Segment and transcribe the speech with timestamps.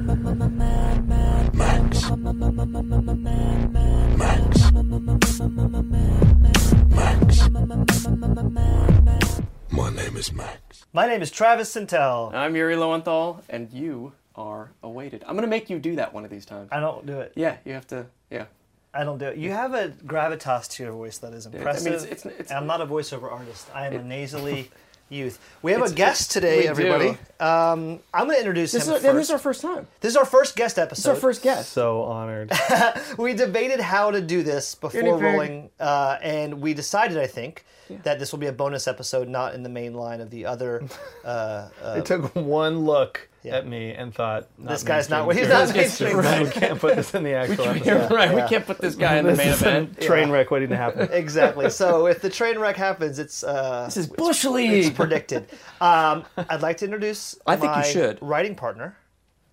[8.53, 9.40] Max.
[9.71, 10.85] My name is Max.
[10.93, 12.35] My name is Travis Sentell.
[12.35, 15.24] I'm Yuri Lowenthal, and you are awaited.
[15.26, 16.68] I'm gonna make you do that one of these times.
[16.70, 17.32] I don't do it.
[17.34, 18.07] Yeah, you have to.
[18.30, 18.45] Yeah.
[18.93, 19.39] I don't do it.
[19.39, 21.86] You have a gravitas to your voice that is I mean, impressive.
[21.95, 23.66] it's- it's- it's- I'm not a voiceover artist.
[23.75, 24.70] I am a nasally
[25.13, 25.39] youth.
[25.63, 27.11] We have a guest today, we everybody.
[27.39, 29.87] Um, I'm going to introduce This him is, and this is our first time.
[30.01, 31.11] this is our first guest This is episode.
[31.11, 31.73] our first guest.
[31.73, 32.52] So honored.
[33.19, 37.64] we debated how to do this before rolling, uh, and we decided, I think,
[38.05, 40.83] that this will be a bonus episode, not in the main line of the other.
[41.24, 43.56] Uh, uh, I took one look Yeah.
[43.56, 45.27] at me and thought, this guy's not.
[45.27, 46.23] mainstream He's not material.
[46.23, 46.33] mainstream.
[46.33, 46.45] Right.
[46.45, 48.10] We can't put this in the actual episode.
[48.14, 48.42] right, Yeah.
[48.45, 50.00] we can't put this guy in the main is a event.
[50.00, 51.09] train wreck waiting to happen.
[51.12, 51.69] Exactly.
[51.70, 54.95] So if the train wreck happens, it's uh, This is Bush it's League.
[54.95, 55.48] predicted.
[55.80, 57.36] Um, I'd like to introduce.
[57.47, 58.19] I think you should.
[58.23, 58.97] Writing partner.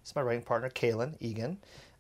[0.04, 1.58] It's my writing partner, Kalen Egan.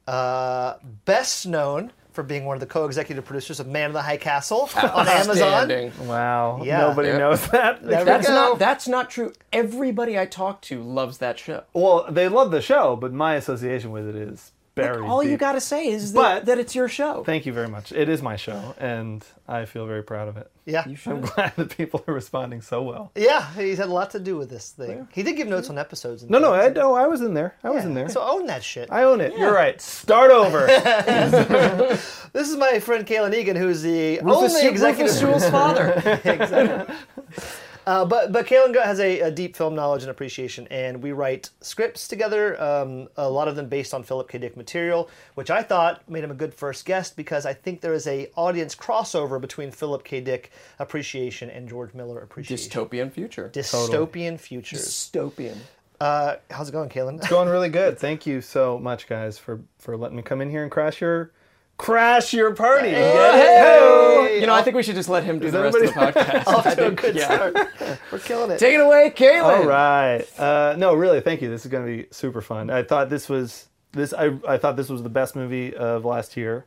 [0.07, 0.75] Uh,
[1.05, 4.69] best known for being one of the co-executive producers of Man in the High Castle
[4.83, 5.91] on Amazon.
[6.05, 6.61] Wow.
[6.65, 6.79] Yeah.
[6.79, 7.17] Nobody Yep.
[7.19, 7.81] knows that.
[7.81, 8.33] There we That's go.
[8.33, 8.59] not.
[8.59, 9.31] That's not true.
[9.53, 11.63] Everybody I talk to loves that show.
[11.71, 15.07] Well, they love the show, but my association with it is buried.
[15.07, 17.23] All you got to say is that, But- that it's your show.
[17.23, 17.91] Thank you very much.
[17.91, 20.49] It is my show, and I feel very proud of it.
[20.65, 20.87] Yeah.
[20.87, 23.11] You I'm glad that people are responding so well.
[23.15, 25.07] Yeah, he's had a lot to do with this thing.
[25.11, 26.21] He did give notes on episodes.
[26.21, 26.75] And No, no, I things.
[26.75, 27.55] no, I was in there.
[27.63, 28.07] I was in there.
[28.09, 28.91] So own that shit.
[28.91, 29.35] I own it.
[29.37, 29.81] You're right.
[29.81, 30.67] Start over.
[32.31, 35.93] This is my friend Kalen Egan, who's the Rufus, only executive Rufus Sewell's father.
[36.23, 36.95] exactly.
[37.85, 41.11] Uh, but but Kalen go- has a, a deep film knowledge and appreciation, and we
[41.11, 42.61] write scripts together.
[42.61, 44.37] Um, a lot of them based on Philip K.
[44.37, 47.93] Dick material, which I thought made him a good first guest because I think there
[47.93, 50.21] is a audience crossover between Philip K.
[50.21, 52.69] Dick appreciation and George Miller appreciation.
[52.69, 53.49] Dystopian future.
[53.53, 54.81] Dystopian futures.
[54.81, 55.57] Dystopian.
[56.01, 57.17] Uh, how's it going, Kalen?
[57.17, 57.99] It's going really good.
[57.99, 61.31] Thank you so much, guys, for for letting me come in here and crash your
[61.77, 62.91] crash your party.
[62.91, 63.98] Get it?
[64.41, 65.87] You know, I think we should just let him do Is the rest of the
[65.89, 66.47] podcast.
[66.53, 67.25] Off I to a good yeah.
[67.25, 67.99] start.
[68.11, 68.59] We're killing it.
[68.59, 69.43] Take it away, Kalen.
[69.43, 70.25] All right.
[70.39, 71.49] Uh, no, really, thank you.
[71.49, 72.69] This is going to be super fun.
[72.69, 74.13] I thought this was this.
[74.13, 76.65] I I thought this was the best movie of last year.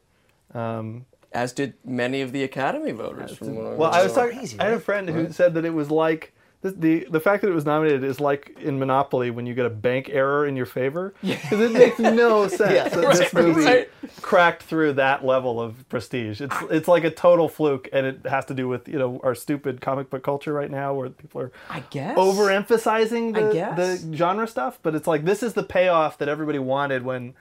[0.55, 3.37] Um, As did many of the Academy voters.
[3.37, 4.38] From what well, I was so talking.
[4.38, 4.84] crazy, I had a right?
[4.84, 6.34] friend who said that it was like.
[6.62, 9.67] The, the the fact that it was nominated is like in Monopoly when you get
[9.67, 12.89] a bank error in your favor because it makes no sense Yeah.
[12.89, 13.91] that this movie right.
[14.21, 16.41] cracked through that level of prestige.
[16.41, 19.34] It's it's like a total fluke, and it has to do with you know our
[19.34, 22.17] stupid comic book culture right now, where people are I guess.
[22.17, 27.03] overemphasizing the, the genre stuff, but it's like this is the payoff that everybody wanted
[27.05, 27.34] when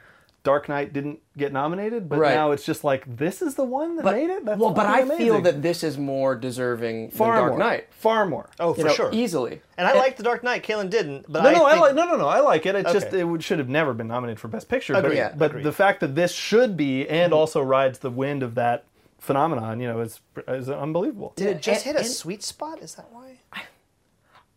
[0.44, 2.34] Dark Knight didn't get nominated, but Right.
[2.34, 4.44] now it's just like this is the one that But, made it.
[4.44, 7.60] That's well, but I fucking feel that this is more deserving far than Dark more,
[7.60, 7.88] Knight.
[7.92, 8.50] far more.
[8.60, 9.10] Oh, You for know, sure.
[9.14, 9.62] easily.
[9.78, 10.64] And I like The Dark Knight.
[10.64, 12.28] Kalen didn't, but No, I no, I like no, no, no.
[12.28, 12.74] I like it.
[12.76, 14.94] It's just it should have never been nominated for Best Picture.
[14.94, 15.64] Agreed, But, yeah, but agreed.
[15.64, 17.36] the fact that this should be and mm.
[17.36, 18.86] also rides the wind of that
[19.20, 21.34] phenomenon, you know, is is unbelievable.
[21.36, 22.80] Did it just And- hit a and- sweet spot?
[22.82, 23.38] Is that why?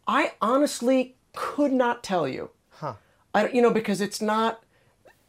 [0.07, 2.51] I honestly could not tell you.
[2.71, 2.95] Huh.
[3.35, 4.63] I you know, because it's not,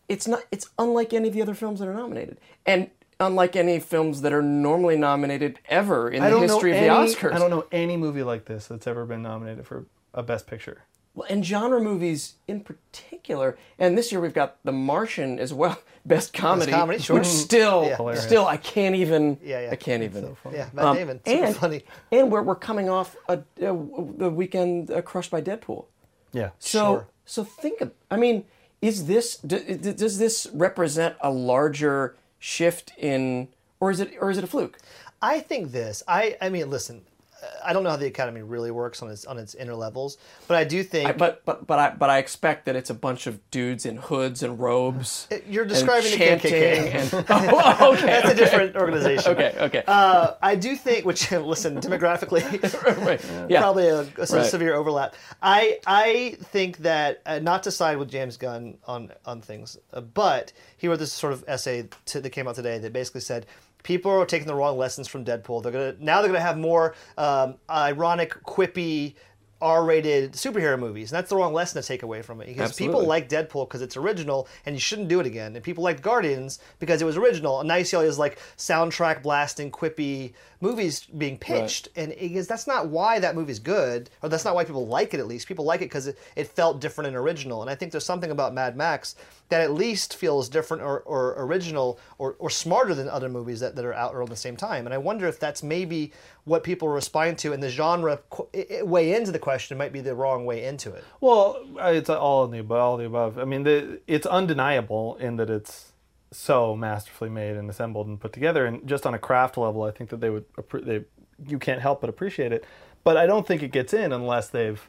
[0.10, 2.90] it's not, it's unlike any of the other films that are nominated, and
[3.20, 6.84] unlike any films that are normally nominated ever in I the don't history know of
[6.84, 7.34] any, the Oscars.
[7.34, 10.84] I don't know any movie like this that's ever been nominated for a Best Picture.
[11.14, 15.80] Well, and genre movies in particular, and this year we've got The Martian as well,
[16.06, 17.18] best comedy, comedy, sure.
[17.20, 18.16] which still, Yeah.
[18.16, 19.70] Still, I can't even, Yeah, yeah.
[19.72, 20.36] I can't even.
[20.52, 21.22] Yeah, Matt Um, Damon.
[21.26, 21.84] Super and funny.
[22.12, 23.42] and we're we're coming off a, a,
[24.18, 25.86] the weekend uh, crushed by Deadpool.
[26.34, 26.50] Yeah.
[26.60, 27.08] So Sure.
[27.24, 28.44] so think of I mean,
[28.82, 33.48] is this d- d- does this represent a larger shift in
[33.80, 34.78] or is it or is it a fluke?
[35.22, 36.04] I think this.
[36.08, 37.02] I I mean, listen.
[37.46, 40.18] Uh, I don't know how the Academy really works on its on its inner levels,
[40.48, 42.94] but I do think I, but but but I but I expect that it's a
[42.94, 45.28] bunch of dudes in hoods and robes.
[45.50, 46.94] you're and describing the KKK.
[47.14, 48.06] and oh, okay.
[48.06, 49.32] that's a different organization.
[49.34, 49.84] Okay, okay.
[49.88, 52.44] Uh, I do think, which listen, demographically,
[53.06, 53.50] Right.
[53.50, 53.62] Yeah.
[53.62, 54.06] probably a, a
[54.36, 54.46] Right.
[54.46, 55.16] severe overlap.
[55.42, 60.02] I I think that uh, not to side with James Gunn on on things, uh,
[60.02, 63.46] but he wrote this sort of essay to, that came out today that basically said
[63.86, 65.64] people are taking the wrong lessons from Deadpool.
[65.64, 69.14] They're gonna now they're gonna have more um, ironic, quippy.
[69.62, 72.48] R-rated superhero movies, and that's the wrong lesson to take away from it.
[72.48, 75.56] Because people like Deadpool because it's original, and you shouldn't do it again.
[75.56, 77.62] And people liked Guardians because it was original.
[77.62, 82.48] And now you see all these like soundtrack blasting, quippy movies being pitched, and because
[82.48, 85.20] that's not why that movie's good, or that's not why people like it.
[85.20, 87.62] At least people like it because it, it felt different and original.
[87.62, 89.16] And I think there's something about Mad Max
[89.50, 93.76] that at least feels different or, or original or, or smarter than other movies that,
[93.76, 94.86] that are out around the same time.
[94.86, 96.12] And I wonder if that's maybe
[96.46, 99.78] what people are responding to, and the genre qu- it, it weigh into the question
[99.78, 101.04] might be the wrong way into it.
[101.22, 102.76] Well, it's all in the above.
[102.76, 103.40] All of the above.
[103.40, 105.94] I mean, the, it's undeniable in that it's
[106.32, 109.92] so masterfully made and assembled and put together, and just on a craft level, I
[109.92, 110.46] think that they would
[110.84, 111.04] they
[111.48, 112.66] you can't help but appreciate it.
[113.04, 114.82] But I don't think it gets in unless they've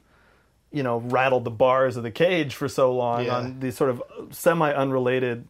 [0.73, 3.37] you know rattled the bars of the cage for so long Yeah.
[3.37, 5.47] on these sort of semi unrelated,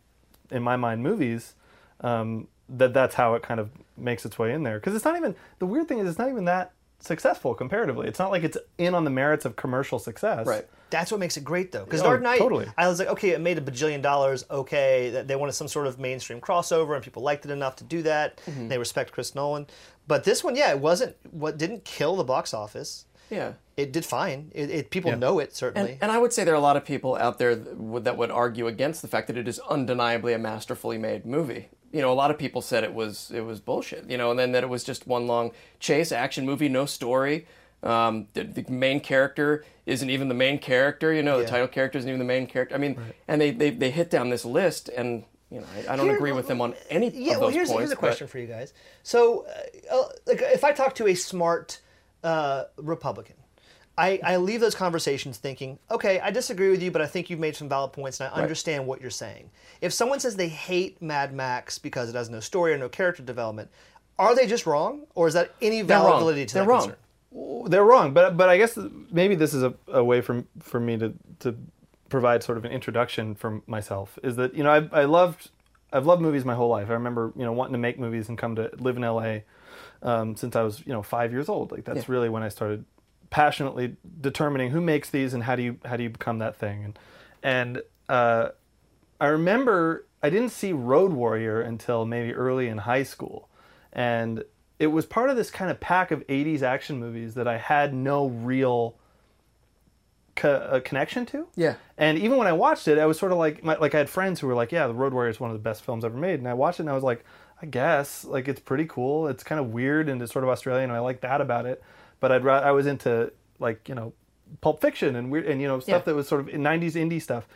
[0.50, 1.54] in my mind, movies.
[2.00, 5.16] Um, that that's how it kind of makes its way in there because it's not
[5.16, 8.08] even the weird thing is it's not even that successful comparatively.
[8.08, 10.46] It's not like it's in on the merits of commercial success.
[10.46, 10.66] Right.
[10.90, 11.84] That's what makes it great, though.
[11.84, 12.66] Because Oh, Dark Knight, totally.
[12.78, 14.44] I was like, okay, it made a bajillion dollars.
[14.50, 18.02] Okay, they wanted some sort of mainstream crossover, and people liked it enough to do
[18.02, 18.36] that.
[18.46, 18.68] Mm-hmm.
[18.68, 19.66] They respect Chris Nolan,
[20.06, 21.16] but this one, yeah, it wasn't.
[21.30, 23.06] What didn't kill the box office?
[23.30, 23.54] Yeah.
[23.76, 24.52] It did fine.
[24.54, 25.16] It, it people Yeah.
[25.16, 25.92] know it certainly.
[25.94, 28.04] And, and I would say there are a lot of people out there that would,
[28.04, 31.68] that would argue against the fact that it is undeniably a masterfully made movie.
[31.92, 34.08] You know, a lot of people said it was it was bullshit.
[34.08, 35.50] You know, and then that it was just one long
[35.80, 37.46] chase action movie, no story.
[37.86, 41.12] Um, the, the main character isn't even the main character.
[41.12, 41.44] You know, Yeah.
[41.44, 42.74] the title character isn't even the main character.
[42.74, 42.98] I mean,
[43.28, 46.16] and they, they they hit down this list, and you know, I, I don't Here-
[46.16, 47.80] agree with them on any yeah, of well, those here's, points.
[47.82, 48.72] here's a but- question for you guys.
[49.04, 49.46] So,
[49.90, 51.80] uh, uh, like, if I talk to a smart
[52.24, 53.36] uh, Republican,
[53.98, 57.38] I, I leave those conversations thinking, okay, I disagree with you, but I think you've
[57.38, 59.48] made some valid points and I understand what you're saying.
[59.80, 63.22] If someone says they hate Mad Max because it has no story or no character
[63.22, 63.70] development,
[64.18, 66.80] are they just wrong, or is that any valid validity to They're that wrong.
[66.82, 66.98] concern?
[67.66, 68.78] They're wrong but but i guess
[69.10, 71.54] maybe this is a, a way for for me to to
[72.08, 75.50] provide sort of an introduction for myself is that you know i i loved
[75.92, 76.88] i've loved movies my whole life.
[76.90, 79.38] I remember you know wanting to make movies and come to live in la
[80.02, 81.72] um, since i was you know five years old.
[81.72, 82.14] Like that's Yeah.
[82.14, 82.84] really when i started
[83.30, 86.84] passionately determining who makes these and how do you how do you become that thing?
[86.84, 86.98] And
[87.42, 88.48] and uh,
[89.20, 93.48] I remember I didn't see Road Warrior until maybe early in high school,
[93.92, 94.44] and
[94.78, 97.94] it was part of this kind of pack of '80s action movies that I had
[97.94, 98.96] no real
[100.34, 101.46] co- uh, connection to.
[101.56, 101.75] Yeah.
[101.99, 104.08] And even when I watched it, I was sort of like, my, like I had
[104.11, 106.17] friends who were like, "Yeah, The Road Warrior is one of the best films ever
[106.17, 107.25] made," and I watched it and I was like,
[107.62, 109.28] "I guess like it's pretty cool.
[109.28, 111.82] It's kind of weird and it's sort of Australian, and I like that about it."
[112.20, 114.12] But I'd I was into like you know
[114.61, 116.05] Pulp Fiction and weird and you know stuff Yeah.
[116.12, 117.46] that was sort of 90s indie stuff,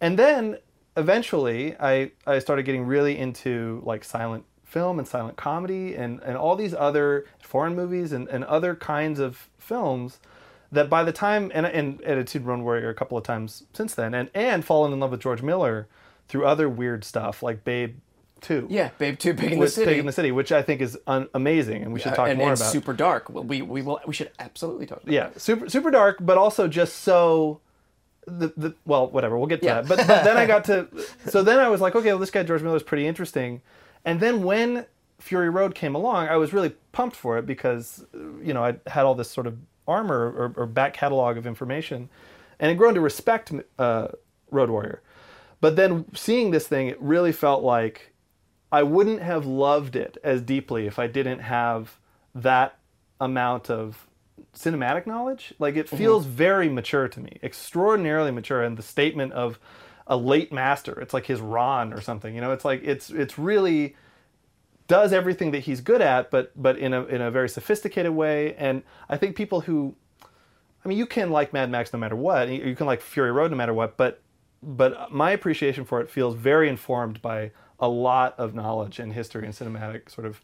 [0.00, 0.58] and then
[0.96, 6.34] eventually I I started getting really into like silent film and silent comedy and, and
[6.36, 10.18] all these other foreign movies and, and other kinds of films
[10.72, 14.14] that by the time and and seen Road Warrior a couple of times since then
[14.14, 15.86] and and fallen in love with George Miller
[16.28, 17.96] through other weird stuff like Babe
[18.40, 18.66] Two.
[18.70, 20.98] Yeah, Babe Two, Pig in the City, Pig in the City, which I think is
[21.06, 22.72] un- amazing, and we should Uh, talk and, more and about.
[22.72, 23.28] Super Dark.
[23.28, 25.02] We we will we should absolutely talk.
[25.02, 27.60] About yeah, super super dark, but also just so.
[28.26, 29.80] The, the well whatever we'll get to Yeah.
[29.80, 30.86] that but, but then I got to
[31.26, 33.62] so then I was like okay well this guy George Miller is pretty interesting
[34.04, 34.86] and then when
[35.18, 39.04] Fury Road came along I was really pumped for it because you know I had
[39.04, 42.08] all this sort of armor or, or back catalog of information
[42.60, 44.08] and had grown to respect uh,
[44.50, 45.02] Road Warrior
[45.60, 48.12] but then seeing this thing it really felt like
[48.72, 51.98] I wouldn't have loved it as deeply if I didn't have
[52.34, 52.78] that
[53.20, 54.08] amount of
[54.54, 55.52] cinematic knowledge.
[55.58, 58.62] Like it feels very mature to me, extraordinarily mature.
[58.62, 59.58] And the statement of
[60.06, 62.34] a late master, it's like his Ran or something.
[62.34, 63.96] You know, it's like it's it's really
[64.88, 68.54] does everything that he's good at, but but in a in a very sophisticated way.
[68.56, 69.94] And I think people who,
[70.84, 72.48] I mean, you can like Mad Max no matter what.
[72.48, 73.96] You can like Fury Road no matter what.
[73.96, 74.20] But
[74.62, 79.44] but my appreciation for it feels very informed by a lot of knowledge and history
[79.44, 80.40] and cinematic sort of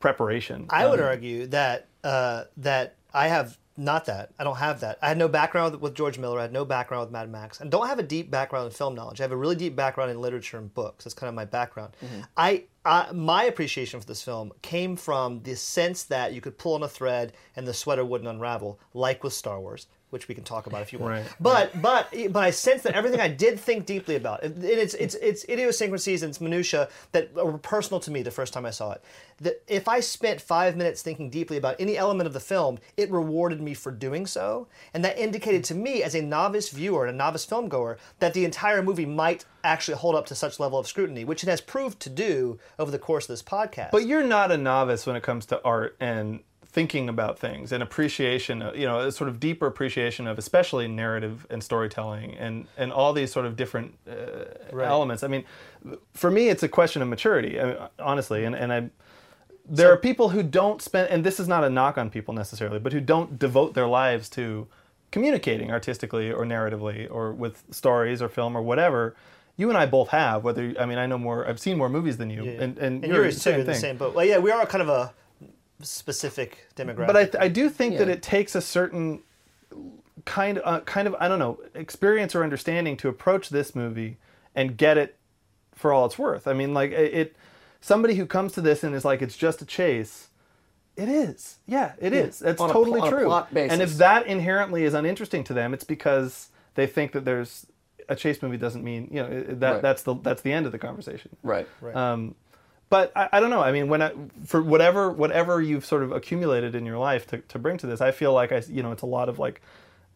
[0.00, 0.66] preparation.
[0.70, 4.32] I would Um, argue that uh, that I have not that.
[4.38, 4.98] I don't have that.
[5.00, 6.38] I had no background with George Miller.
[6.38, 8.94] I had no background with Mad Max, and don't have a deep background in film
[8.94, 9.20] knowledge.
[9.20, 11.04] I have a really deep background in literature and books.
[11.04, 11.96] That's kind of my background.
[12.04, 12.20] Mm-hmm.
[12.36, 16.74] I, I my appreciation for this film came from the sense that you could pull
[16.74, 19.86] on a thread and the sweater wouldn't unravel, like with Star Wars.
[20.10, 21.26] Which we can talk about if you want, Right.
[21.38, 25.14] but but but I sense that everything I did think deeply about, and it's it's
[25.14, 28.92] it's idiosyncrasies and it's minutia that were personal to me the first time I saw
[28.92, 29.04] it.
[29.40, 33.10] That if I spent five minutes thinking deeply about any element of the film, it
[33.10, 37.14] rewarded me for doing so, and that indicated to me as a novice viewer and
[37.14, 40.78] a novice film goer that the entire movie might actually hold up to such level
[40.78, 43.92] of scrutiny, which it has proved to do over the course of this podcast.
[43.92, 46.40] But you're not a novice when it comes to art and
[46.72, 50.86] thinking about things and appreciation, uh, you know, a sort of deeper appreciation of especially
[50.86, 55.24] narrative and storytelling and, and all these sort of different uh, elements.
[55.24, 55.44] I mean,
[56.14, 58.44] for me, it's a question of maturity, I mean, honestly.
[58.44, 58.90] And, and I,
[59.68, 62.78] there are people who don't spend, and this is not a knock on people necessarily,
[62.78, 64.68] but who don't devote their lives to
[65.10, 69.16] communicating artistically or narratively or with stories or film or whatever.
[69.56, 70.44] You and I both have.
[70.44, 71.46] Whether I mean, I know more.
[71.46, 73.66] I've seen more movies than you, and and, and you're, you're, the same too in
[73.66, 74.14] the same boat.
[74.14, 75.12] Well, yeah, we are kind of a
[75.82, 77.06] specific demographic.
[77.06, 79.22] But I, I do think that it takes a certain
[80.24, 84.18] kind of uh, kind of I don't know experience or understanding to approach this movie
[84.54, 85.16] and get it
[85.74, 86.46] for all it's worth.
[86.46, 87.36] I mean, like it, it
[87.80, 90.28] somebody who comes to this and is like it's just a chase.
[90.96, 91.56] It is.
[91.66, 92.42] Yeah, it is.
[92.42, 93.24] It's On a totally pl- on a true.
[93.26, 97.66] plot And if that inherently is uninteresting to them, it's because they think that there's
[98.08, 99.82] a chase movie doesn't mean you know that Right.
[99.82, 101.30] that's the that's the end of the conversation.
[101.42, 101.66] Right.
[101.94, 102.34] Um,
[102.90, 103.62] but I, I don't know.
[103.62, 104.12] I mean, when I,
[104.44, 108.00] for whatever whatever you've sort of accumulated in your life to, to bring to this,
[108.00, 109.62] I feel like I you know it's a lot of like.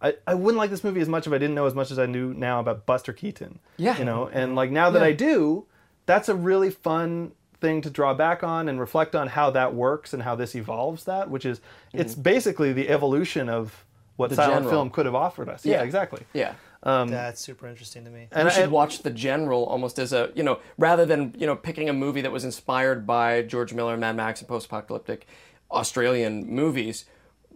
[0.02, 1.98] I, I wouldn't like this movie as much if I didn't know as much as
[1.98, 3.58] I knew now about Buster Keaton.
[3.78, 3.96] Yeah.
[3.96, 5.06] You know, and like now that Yeah.
[5.08, 5.64] I do,
[6.04, 10.12] that's a really fun thing to draw back on and reflect on how that works
[10.12, 11.62] and how this evolves that, which is
[11.94, 12.22] it's mm-hmm.
[12.22, 13.84] basically the evolution of
[14.16, 14.70] what The silent general.
[14.72, 15.64] film could have offered us.
[15.64, 15.82] Yeah, Yeah.
[15.84, 16.24] exactly.
[16.34, 16.54] Yeah.
[16.84, 18.28] That's super interesting to me.
[18.30, 21.46] And we I- should watch The General almost as a, you know, rather than, you
[21.46, 25.26] know, picking a movie that was inspired by George Miller, Mad Max, and post apocalyptic
[25.70, 27.06] Australian movies,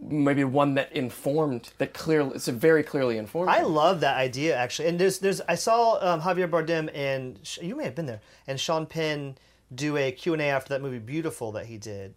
[0.01, 3.49] maybe one that informed, that clearly, it's a very clearly informed.
[3.49, 7.75] I love that idea actually, and there's there's I saw um, Javier Bardem and you
[7.75, 9.37] may have been there, and Sean Penn
[9.73, 12.15] do a Q and A after that movie Beautiful that he did,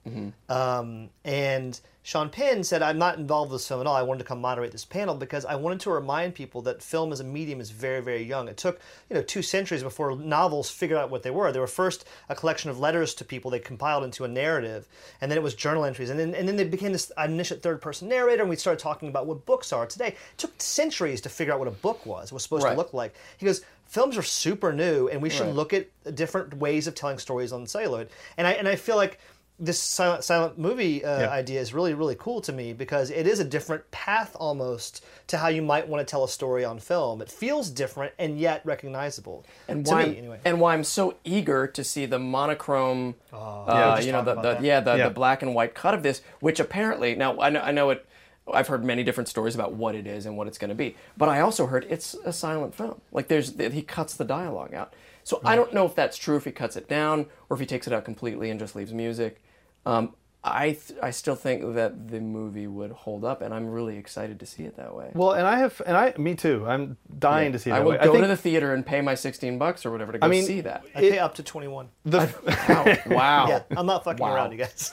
[0.49, 3.95] um, and Sean Penn said I'm not involved with this film at all.
[3.95, 7.13] I wanted to come moderate this panel because I wanted to remind people that film
[7.13, 8.49] as a medium is very very young.
[8.49, 11.53] It took you know two centuries before novels figured out what they were.
[11.53, 14.89] They were first a collection of letters to people they compiled into a narrative,
[15.21, 17.81] and then it was journal entries, and then and then they became this omniscient third
[17.81, 20.09] person narrator, and we started talking about what books are today.
[20.09, 22.73] It took centuries to figure out what a book was, was supposed Right.
[22.73, 23.15] to look like.
[23.37, 25.55] He goes, films are super new, and we should Right.
[25.55, 28.09] look at different ways of telling stories on celluloid.
[28.39, 29.19] And I and I feel like
[29.61, 31.29] this silent, silent movie uh, Yeah.
[31.43, 35.37] idea is really really cool to me because it is a different path almost to
[35.37, 37.21] how you might want to tell a story on film.
[37.21, 39.45] It feels different and yet recognizable.
[39.69, 40.39] and to why, me, anyway.
[40.47, 44.59] and why I'm so eager to see the monochrome, uh, Yeah, you know, the, the
[44.63, 45.09] yeah, the, Yeah.
[45.09, 48.07] the black and white cut of this, which apparently now I know, I know it.
[48.53, 50.97] I've heard many different stories about what it is and what it's going to be,
[51.17, 53.01] but I also heard it's a silent film.
[53.13, 54.95] Like there's he cuts the dialogue out,
[55.25, 56.37] so I don't know if that's true.
[56.37, 58.93] If he cuts it down or if he takes it out completely and just leaves
[58.93, 59.43] music.
[59.87, 63.97] Um, I th- I still think that the movie would hold up, and I'm really
[63.97, 65.13] excited to see it that way.
[65.15, 66.65] Well, and I have, and I, me too.
[66.67, 67.71] I'm dying to see.
[67.71, 67.99] It I that will way.
[67.99, 70.29] go think to the theater and pay my 16 bucks or whatever to go I
[70.29, 70.85] mean, see that.
[70.97, 71.91] I pay up to twenty one.
[72.05, 72.29] the,
[73.07, 73.47] Wow.
[73.49, 74.35] Yeah, I'm not fucking Wow.
[74.35, 74.93] around, you guys.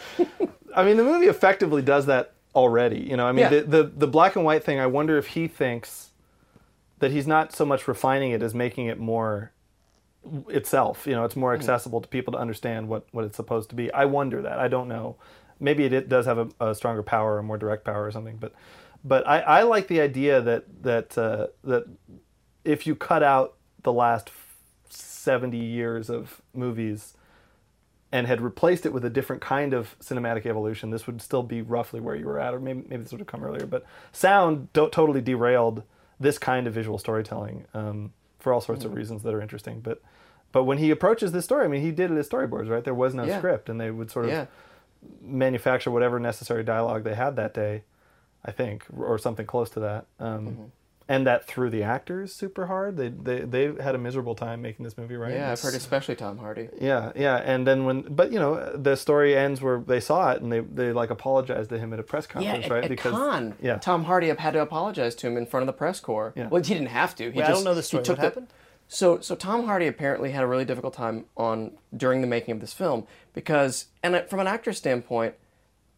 [0.76, 3.00] I mean, the movie effectively does that already.
[3.00, 3.50] You know, I mean, Yeah.
[3.50, 4.80] the, the the black and white thing.
[4.80, 6.12] I wonder if he thinks
[7.00, 9.52] that he's not so much refining it as making it more
[10.50, 11.08] itself.
[11.08, 13.92] You know, it's more accessible to people to understand what what it's supposed to be.
[13.94, 14.60] I wonder that.
[14.60, 15.16] I don't know.
[15.60, 18.38] Maybe it, it does have a, a stronger power, or more direct power, or something.
[18.38, 18.54] But
[19.04, 21.86] but I, I like the idea that that uh, that
[22.66, 24.32] if you cut out the last
[24.90, 27.14] seventy years of movies
[28.12, 31.62] and had replaced it with a different kind of cinematic evolution, this would still be
[31.62, 33.66] roughly where you were at, or maybe maybe this would have come earlier.
[33.66, 35.84] But sound totally derailed
[36.20, 39.80] this kind of visual storytelling um, for all sorts of reasons that are interesting.
[39.80, 40.02] But
[40.52, 42.84] but when he approaches this story, I mean, he did it as storyboards, right?
[42.84, 43.38] There was no Yeah.
[43.38, 44.46] script, and they would sort of Yeah.
[45.22, 47.84] manufacture whatever necessary dialogue they had that day,
[48.44, 50.06] I think, or something close to that.
[50.20, 50.64] Um, Mm-hmm.
[51.12, 52.96] And that threw the actors super hard.
[52.96, 55.34] They they they had a miserable time making this movie, right?
[55.34, 56.70] Yeah, I've heard especially Tom Hardy.
[56.80, 60.44] Yeah, yeah, and then when, but you know, the story ends where they saw it
[60.44, 62.92] and they they like apologized to him at a press Yeah, conference, at, right?
[62.92, 66.00] at Cannes, yeah, Tom Hardy had to apologize to him in front of the press
[66.00, 66.32] corps.
[66.36, 66.48] Yeah.
[66.48, 67.32] Well, he didn't have to.
[67.32, 68.04] He Wait, I just, don't know the he story.
[68.04, 68.48] took What the- happened?
[68.88, 72.60] So, so Tom Hardy apparently had a really difficult time on during the making of
[72.62, 75.34] this film because, and uh, from an actor's standpoint,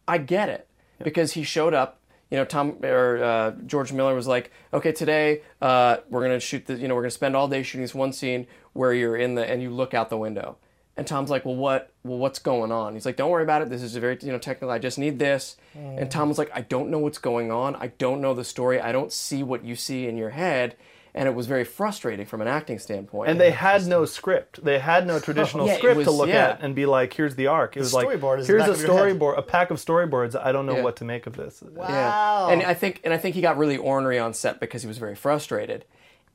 [0.08, 0.68] I get it
[1.02, 1.98] because he showed up.
[2.32, 6.64] You know, Tom or uh, George Miller was like, "Okay, today uh, we're gonna shoot
[6.64, 6.76] the.
[6.76, 9.46] You know, we're gonna spend all day shooting this one scene where you're in the
[9.46, 10.56] and you look out the window."
[10.96, 11.92] And Tom's like, "Well, what?
[12.04, 13.68] Well, what's going on?" He's like, "Don't worry about it.
[13.68, 14.70] This is a very you know technical.
[14.70, 15.58] I just need this."
[15.98, 17.76] And Tom was like, "I don't know what's going on.
[17.76, 18.80] I don't know the story.
[18.80, 20.74] I don't see what you see in your head."
[21.14, 23.28] And it was very frustrating from an acting standpoint.
[23.30, 24.64] and they had no script.
[24.64, 26.50] They had no traditional Yeah, it script to look yeah.
[26.52, 28.70] at and be like, "Here's the arc." It was like, storyboard is the "Here's a
[28.72, 30.34] of your head." storyboard, a pack of storyboards.
[30.42, 30.82] I don't know Yeah.
[30.82, 31.86] what to make of this." Wow.
[31.86, 32.52] Yeah.
[32.54, 34.96] And I think and I think he got really ornery on set because he was
[34.96, 35.84] very frustrated.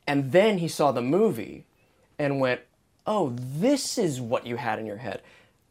[0.05, 1.65] And then he saw the movie
[2.19, 2.61] and went,
[3.07, 5.21] "Oh, this is what you had in your head.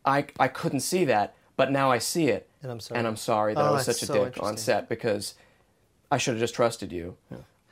[0.05, 2.99] I I couldn't see that, but now I see it." And I'm sorry.
[2.99, 5.35] And I'm sorry that Oh, I was that's such a dick on set because
[6.11, 7.17] I should have just trusted you.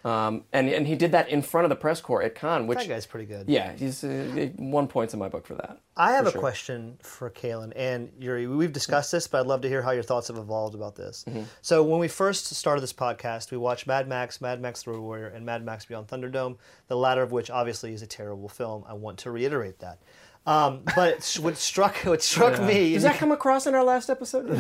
[0.05, 2.81] Um, and and he did that in front of the press corps at Cannes, which
[2.81, 3.49] that guy's pretty good.
[3.49, 5.79] yeah, he's uh, one points in my book for that.
[5.97, 6.41] I have a sure.
[6.41, 8.47] question for Kalen and Yuri.
[8.47, 11.25] We've discussed this, but I'd love to hear how your thoughts have evolved about this.
[11.27, 11.45] Mm-hmm.
[11.63, 15.01] So, when we first started this podcast, we watched Mad Max, Mad Max The Road
[15.01, 16.59] Warrior, and Mad Max Beyond Thunderdome,
[16.89, 18.85] the latter of which obviously is a terrible film.
[18.87, 20.01] I want to reiterate that.
[20.47, 24.11] Um, but it's- what struck what struck me Does that come across in our last
[24.11, 24.47] episode?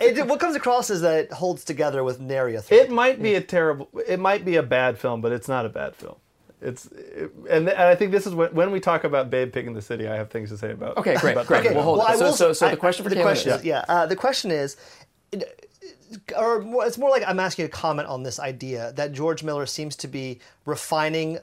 [0.00, 3.34] it, what comes across is that it holds together with nary a It might be
[3.34, 3.88] a terrible.
[4.06, 6.16] It might be a bad film, but it's not a bad film.
[6.60, 9.66] It's it, and, and I think this is when when we talk about Babe Pig
[9.66, 10.98] in the City, I have things to say about.
[10.98, 11.64] Okay, great, about great.
[11.64, 12.18] that We'll hold well, it.
[12.18, 14.14] So, will- so, so the I- question for the question is, is, yeah, uh, the
[14.16, 14.76] question is,
[16.36, 19.66] or more, it's more like I'm asking a comment on this idea that George Miller
[19.66, 21.38] seems to be refining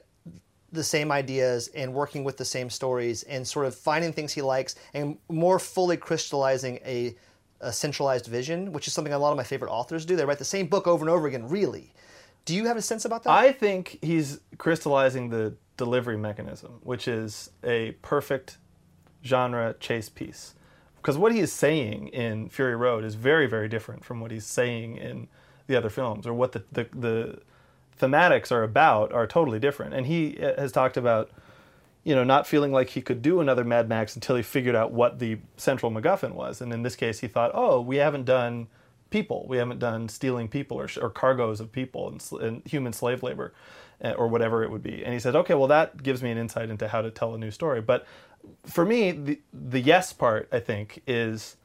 [0.72, 4.42] the same ideas and working with the same stories and sort of finding things he
[4.42, 7.14] likes and more fully crystallizing a,
[7.60, 10.16] a centralized vision, which is something a lot of my favorite authors do.
[10.16, 11.48] They write the same book over and over again.
[11.48, 11.92] Really,
[12.44, 13.30] do you have a sense about that?
[13.30, 18.58] I think he's crystallizing the delivery mechanism, which is a perfect
[19.24, 20.54] genre chase piece.
[20.96, 24.46] Because what he is saying in Fury Road is very, very different from what he's
[24.46, 25.28] saying in
[25.66, 27.38] the other films, or what the, the, the
[28.00, 29.94] thematics are about are totally different.
[29.94, 31.30] And he uh, has talked about,
[32.04, 34.92] you know, not feeling like he could do another Mad Max until he figured out
[34.92, 36.60] what the central MacGuffin was.
[36.60, 38.68] And in this case, he thought, oh, we haven't done
[39.10, 39.44] people.
[39.48, 43.52] We haven't done stealing people or, or cargoes of people and, and human slave labor
[44.02, 45.04] uh, or whatever it would be.
[45.04, 47.38] And he said, okay, well, that gives me an insight into how to tell a
[47.38, 47.80] new story.
[47.80, 48.06] But
[48.64, 51.56] for me, the, the yes part, I think, is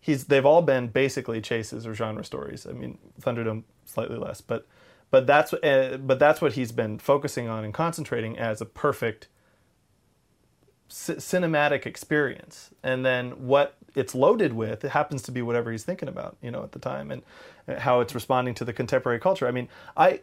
[0.00, 2.66] he's they've all been basically chases or genre stories.
[2.66, 4.66] I mean, Thunderdome slightly less, but
[5.10, 9.28] but that's uh, but that's what he's been focusing on and concentrating as a perfect
[10.88, 12.70] c- cinematic experience.
[12.82, 16.50] And then what it's loaded with, it happens to be whatever he's thinking about, you
[16.50, 17.22] know, at the time, and
[17.68, 19.46] uh, how it's responding to the contemporary culture.
[19.48, 20.20] I mean, I.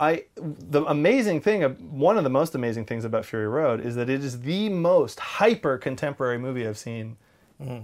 [0.00, 4.10] I the amazing thing, one of the most amazing things about Fury Road is that
[4.10, 7.16] it is the most hyper contemporary movie I've seen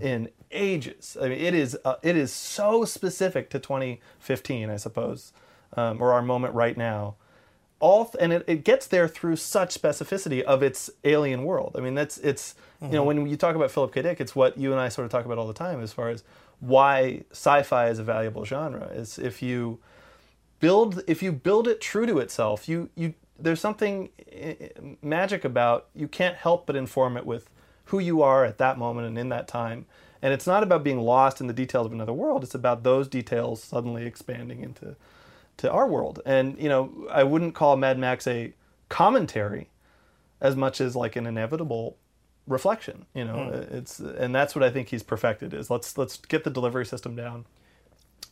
[0.00, 1.16] in ages.
[1.20, 5.32] I mean, it is uh, it is so specific to 2015, I suppose,
[5.76, 7.14] um, or our moment right now.
[7.80, 11.76] All th- and it, it gets there through such specificity of its alien world.
[11.78, 14.02] I mean, that's it's you know when you talk about Philip K.
[14.02, 16.08] Dick, it's what you and I sort of talk about all the time as far
[16.08, 16.24] as
[16.60, 18.86] why sci-fi is a valuable genre.
[18.88, 19.78] Is if you
[20.60, 24.68] build if you build it true to itself you you there's something eh, eh,
[25.02, 27.48] magic about you can't help but inform it with
[27.86, 29.86] who you are at that moment and in that time
[30.20, 33.08] and it's not about being lost in the details of another world it's about those
[33.08, 34.96] details suddenly expanding into
[35.58, 36.20] to our world.
[36.26, 38.52] And you know i wouldn't call mad max a
[38.88, 39.68] commentary
[40.40, 41.96] as much as like an inevitable
[42.46, 43.44] reflection you know?
[43.44, 43.76] Hmm.
[43.76, 47.14] It's and that's what i think he's perfected is let's let's get the delivery system
[47.14, 47.44] down.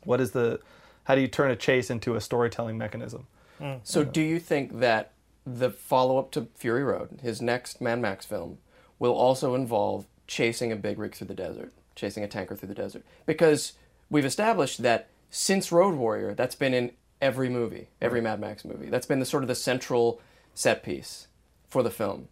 [0.04, 0.60] What is the
[1.06, 3.28] how do you turn a chase into a storytelling mechanism?
[3.58, 3.74] Hmm.
[3.84, 5.12] So, do you think that
[5.46, 8.58] the follow up to Fury Road, his next Mad Max film,
[8.98, 12.74] will also involve chasing a big rig through the desert, chasing a tanker through the
[12.74, 13.04] desert?
[13.24, 13.74] Because
[14.10, 18.88] we've established that since Road Warrior, that's been in every movie, every Mad Max movie.
[18.88, 20.20] That's been the sort of the central
[20.54, 21.28] set piece
[21.68, 22.28] for the film.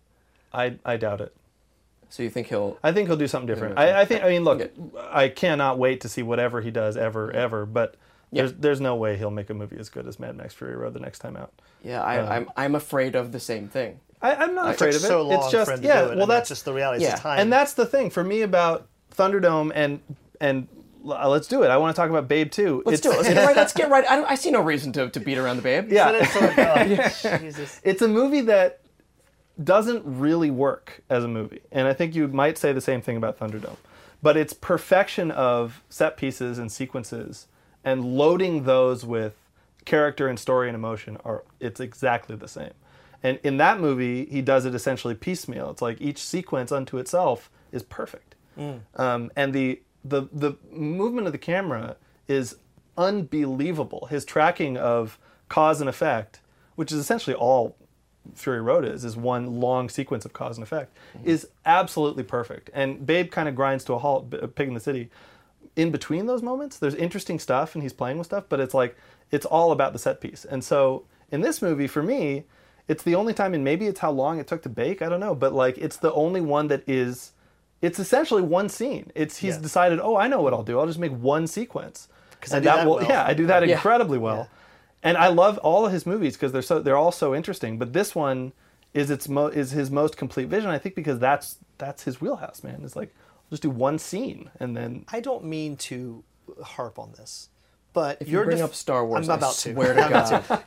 [0.53, 1.35] i i doubt it
[2.09, 2.79] So you think he'll?
[2.83, 4.71] i think he'll do something different I, I think i mean look Okay.
[5.11, 7.97] i cannot wait to see whatever he does ever ever but
[8.33, 10.95] there's there's no way he'll make a movie as good as mad max fury road
[10.95, 12.51] the next time out Yeah, I, uh, I'm.
[12.57, 14.01] I'm afraid of the same thing.
[14.23, 16.05] I, i'm not It afraid of it so long it's just for him to yeah
[16.05, 16.17] do it.
[16.17, 17.03] well I that's just the reality.
[17.05, 17.13] yeah.
[17.13, 17.39] It's time.
[17.41, 20.01] and that's the thing for me about thunderdome and
[20.41, 23.17] and l- let's do it i want to talk about babe too Let's do it.
[23.19, 23.57] Let's get right.
[23.57, 24.05] Let's get right.
[24.09, 25.93] I, don't, I see no reason to, to beat around the babe.
[25.93, 27.81] yeah it's Jesus.
[27.85, 28.81] it's a movie that
[29.63, 31.61] doesn't really work as a movie.
[31.71, 33.77] And I think you might say the same thing about Thunderdome.
[34.23, 37.47] But its perfection of set pieces and sequences
[37.85, 39.37] and loading those with
[39.85, 42.73] character and story and emotion are it's exactly the same.
[43.23, 45.71] And in that movie, he does it essentially piecemeal.
[45.71, 48.35] It's like each sequence unto itself is perfect.
[48.97, 51.97] Um, and the, the the movement of the camera
[52.29, 52.57] is
[52.97, 54.07] unbelievable.
[54.11, 56.41] His tracking of cause and effect,
[56.75, 57.77] which is essentially all
[58.35, 61.29] Fury Road is, is one long sequence of cause and effect, mm-hmm.
[61.29, 62.71] is absolutely perfect.
[62.73, 65.11] And Babe kind of grinds to a halt, Pig in the City.
[65.77, 68.97] In between those moments, there's interesting stuff and he's playing with stuff, but it's like,
[69.31, 70.45] it's all about the set piece.
[70.45, 72.45] And so in this movie, for me,
[72.89, 75.21] it's the only time, and maybe it's how long it took to bake, I don't
[75.21, 77.33] know, but like, it's the only one that is,
[77.83, 79.11] it's essentially one scene.
[79.15, 79.61] It's, he's Yeah.
[79.63, 80.79] decided, oh, I know what I'll do.
[80.79, 82.09] I'll just make one sequence.
[82.41, 83.05] 'Cause I And do that will, well.
[83.09, 83.75] yeah, I do that Yeah.
[83.77, 84.49] incredibly well.
[85.03, 87.79] And I love all of his movies because they're so they're all so interesting.
[87.79, 88.53] But this one
[88.95, 90.71] is its mo- is his most complete vision.
[90.71, 92.81] I think because that's that's his wheelhouse, man.
[92.85, 96.23] It's like I'll just do one scene and then I don't mean to
[96.63, 97.49] harp on this,
[97.93, 100.03] but If you your bring up Star Wars, I'm I about swear to.
[100.03, 100.09] to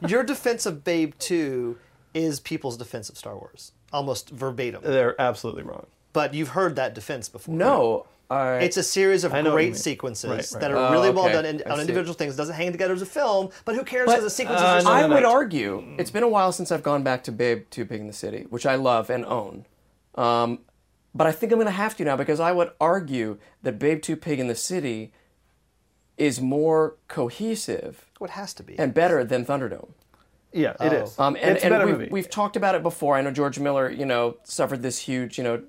[0.01, 0.09] God.
[0.09, 1.77] Your defense of Babe Two
[2.13, 4.81] is people's defense of Star Wars, almost verbatim.
[4.83, 5.85] they're absolutely wrong.
[6.17, 7.53] But you've heard that defense before.
[7.55, 8.07] No.
[8.29, 10.61] I, It's a series of I know what you great sequences Right, right.
[10.61, 12.33] that are Oh, really well done in, on individual things.
[12.33, 14.81] It doesn't hang together as a film, but who cares because the sequences uh, are
[14.81, 17.65] so no, I would argue it's been a while since I've gone back to Babe
[17.69, 19.65] Two Pig in the City, which I love and own.
[20.15, 20.59] Um,
[21.13, 24.01] but I think I'm going to have to now because I would argue that Babe
[24.01, 25.13] 2 Pig in the City
[26.17, 28.77] is more cohesive Oh, it has to be.
[28.79, 29.91] and better than Thunderdome.
[30.57, 31.03] Yeah, it Oh.
[31.03, 31.19] is.
[31.19, 32.09] Um, and it's a and better we've, movie.
[32.11, 33.15] we've talked about it before.
[33.15, 35.61] I know George Miller, you know, suffered this huge, you know,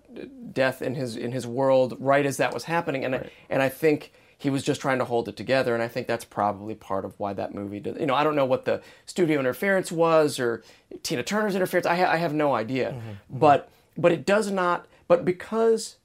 [0.53, 3.69] death in his in his world right as that was happening, and I, and I
[3.69, 7.05] think he was just trying to hold it together, and I think that's probably part
[7.05, 7.99] of why that movie did.
[7.99, 10.63] You know, I don't know what the studio interference was or
[11.03, 11.87] Tina Turner's interference.
[11.87, 13.39] I ha- I have no idea, Mm-hmm.
[13.39, 14.87] but but it does not.
[15.09, 15.97] But because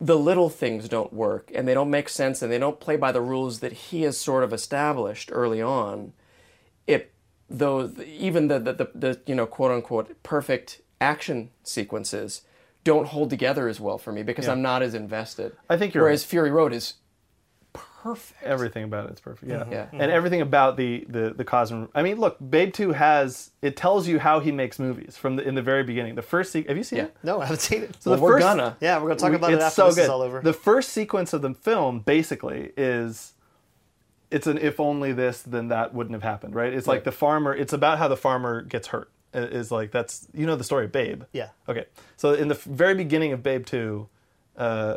[0.00, 3.12] the little things don't work and they don't make sense and they don't play by
[3.12, 6.14] the rules that he has sort of established early on
[6.86, 7.12] it
[7.50, 12.42] those even the, the, the, the you know quote unquote perfect action sequences
[12.84, 15.52] don't hold together as well for me because I'm not as invested.
[15.68, 16.30] I think you're Whereas right.
[16.30, 16.94] Fury Road is
[17.74, 18.42] perfect.
[18.42, 19.50] everything about it's perfect.
[19.50, 19.72] Yeah, mm-hmm.
[19.72, 19.86] Yeah.
[19.92, 21.88] and everything about the the the Cosmo.
[21.94, 25.46] I mean, look, Babe Two has it tells you how he makes movies from the
[25.46, 26.14] in the very beginning.
[26.14, 27.04] The first se- have you seen Yeah.
[27.04, 27.16] it?
[27.22, 27.96] no, I haven't seen it.
[28.02, 28.76] So Well, the we're first, gonna.
[28.80, 30.02] yeah, we're gonna talk we- about it it's after so this good.
[30.04, 30.40] is all over.
[30.40, 33.32] The first sequence of the film basically is
[34.30, 36.72] it's an if only this then that wouldn't have happened, right?
[36.72, 37.54] It's like the farmer.
[37.54, 39.10] It's about how the farmer gets hurt.
[39.32, 41.22] Is like that's you know the story of Babe.
[41.32, 41.50] Yeah.
[41.68, 41.86] Okay.
[42.16, 44.08] So in the very beginning of Babe Two,
[44.56, 44.96] uh,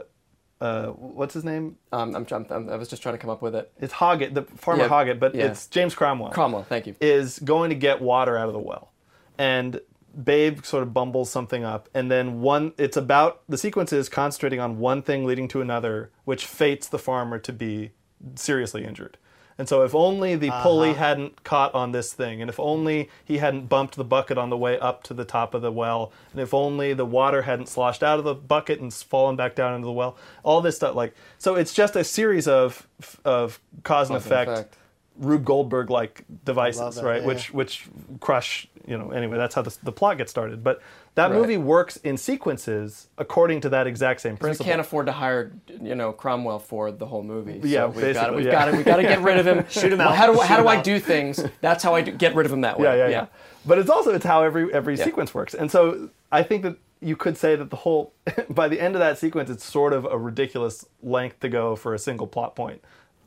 [0.60, 1.78] uh, what's his name?
[1.92, 3.72] Um, I'm, I'm, I'm- I was just trying to come up with it.
[3.80, 5.46] It's Hoggett, the farmer Yeah, Hoggett, but yeah.
[5.48, 6.32] it's James Cromwell.
[6.32, 6.96] Cromwell, thank you.
[7.02, 8.92] is going to get water out of the well.
[9.38, 9.82] And
[10.24, 11.90] Babe sort of bumbles something up.
[11.94, 16.12] And then one, it's about, the sequence is concentrating on one thing leading to another,
[16.24, 17.92] which fates the farmer to be
[18.36, 19.18] seriously injured.
[19.58, 20.64] And so, if only the uh-huh.
[20.64, 24.50] pulley hadn't caught on this thing, and if only he hadn't bumped the bucket on
[24.50, 27.68] the way up to the top of the well, and if only the water hadn't
[27.68, 30.96] sloshed out of the bucket and fallen back down into the well, all this stuff,
[30.96, 32.88] like, so it's just a series of
[33.26, 34.78] of cause and Cause and effect, effect.
[35.18, 37.22] Rube Goldberg like devices, that, right?
[37.22, 37.88] yeah, which which
[38.20, 39.12] crush, you know.
[39.12, 40.64] Anyway, that's how the, the plot gets started.
[40.64, 40.82] But
[41.16, 41.40] that Right.
[41.40, 44.66] movie works in sequences according to that exact same We principle.
[44.66, 47.62] can't afford to hire, you know, Cromwell for the whole movie.
[47.62, 48.52] So Yeah, we've got basically, to, we've yeah.
[48.52, 49.66] got to, we've got to get rid of him.
[49.70, 50.16] Shoot him Well, out.
[50.16, 51.44] How do, Shoot how do I do things?
[51.62, 52.86] That's how I do, get rid of him that way.
[52.86, 53.26] yeah, yeah, yeah,
[53.66, 55.04] But it's also it's how every every Yeah.
[55.06, 55.54] sequence works.
[55.54, 58.14] And so I think that you could say that the whole
[58.50, 61.94] by the end of that sequence, it's sort of a ridiculous length to go for
[61.94, 62.82] a single plot point.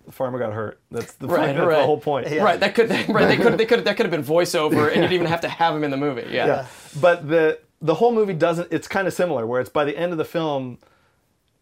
[0.06, 0.80] The farmer got hurt.
[0.90, 1.78] That's the Right, that's right.
[1.78, 2.30] the whole point.
[2.30, 2.42] Yeah.
[2.44, 5.02] Right, that could right, they could they could that could have been voiceover, and you
[5.02, 6.28] didn't even have to have him in the movie.
[6.30, 6.66] Yeah, yeah.
[7.00, 8.68] But the the whole movie doesn't.
[8.72, 10.78] It's kind of similar, where it's by the end of the film,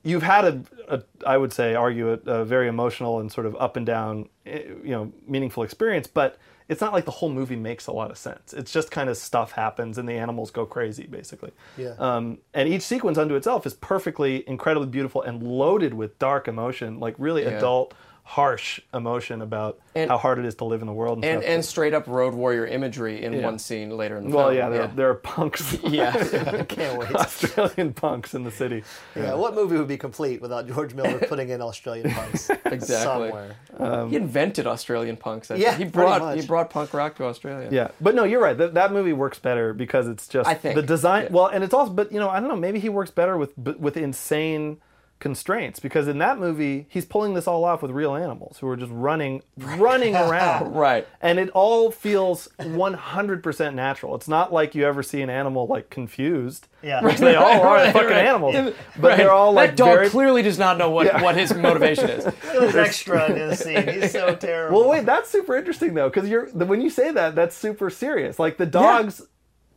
[0.02, 3.57] you've had a, a I would say, argue a, a very emotional and sort of
[3.57, 6.07] up and down, eh, you know, meaningful experience.
[6.07, 8.52] But it's not like the whole movie makes a lot of sense.
[8.54, 11.50] It's just kind of stuff happens and the animals go crazy, basically.
[11.76, 11.94] Yeah.
[11.98, 17.00] Um, and each sequence unto itself is perfectly, incredibly beautiful and loaded with dark emotion,
[17.00, 17.50] like really Yeah.
[17.59, 17.92] adult,
[18.27, 21.43] harsh emotion about And- how hard it is to live in the world and, and
[21.43, 21.53] stuff.
[21.55, 23.43] and straight up road warrior imagery in Yeah.
[23.45, 24.59] one scene later in the well, film.
[24.59, 25.77] Well, yeah, there, there are punks.
[25.85, 26.11] yeah.
[26.69, 27.15] Can't wait.
[27.15, 28.83] Australian punks in the city.
[29.15, 33.29] Yeah, what movie would be complete without George Miller putting in Australian punks Exactly.
[33.29, 33.57] somewhere?
[33.79, 35.51] Um, he invented Australian punks.
[35.51, 35.79] I Yeah, think.
[35.79, 36.41] he brought much.
[36.41, 37.69] he brought punk rock to Australia.
[37.71, 38.57] Yeah, but no, you're right.
[38.57, 41.25] That, that movie works better because it's just I think, the design.
[41.25, 41.29] yeah.
[41.33, 42.57] Well, and it's also, but you know, I don't know.
[42.57, 44.79] Maybe he works better with with insane
[45.25, 48.77] constraints because in that movie he's pulling this all off with real animals who are
[48.77, 50.75] just running, running around.
[50.75, 51.09] Right.
[51.23, 54.15] And it all feels 100% natural.
[54.17, 56.69] It's not like you ever see an animal like confused.
[56.83, 57.03] Yeah.
[57.03, 58.27] Which they all are Right, fucking right.
[58.27, 58.55] animals.
[58.55, 59.17] Yeah, But right.
[59.17, 61.23] they're all like that dog very clearly does not know what, Yeah.
[61.23, 62.25] what his motivation is.
[62.27, 63.89] Look at extra in this scene.
[63.89, 64.81] He's so terrible.
[64.81, 68.39] Well, wait, that's super interesting though, because you're when you say that, that's super serious.
[68.39, 69.23] Like the dogs,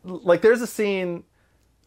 [0.03, 1.23] like there's a scene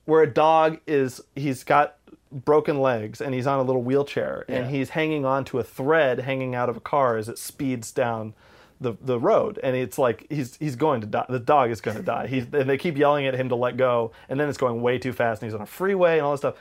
[0.07, 1.97] where a dog is he's got
[2.33, 6.21] broken legs and he's on a little wheelchair and he's hanging on to a thread
[6.21, 8.35] hanging out of a car as it speeds down
[8.81, 9.59] the the road.
[9.63, 11.27] And it's like he's he's going to die.
[11.29, 12.27] The dog is going to die.
[12.27, 14.13] He's and they keep yelling at him to let go.
[14.29, 16.41] And then it's going way too fast and he's on a freeway and all this
[16.41, 16.57] stuff.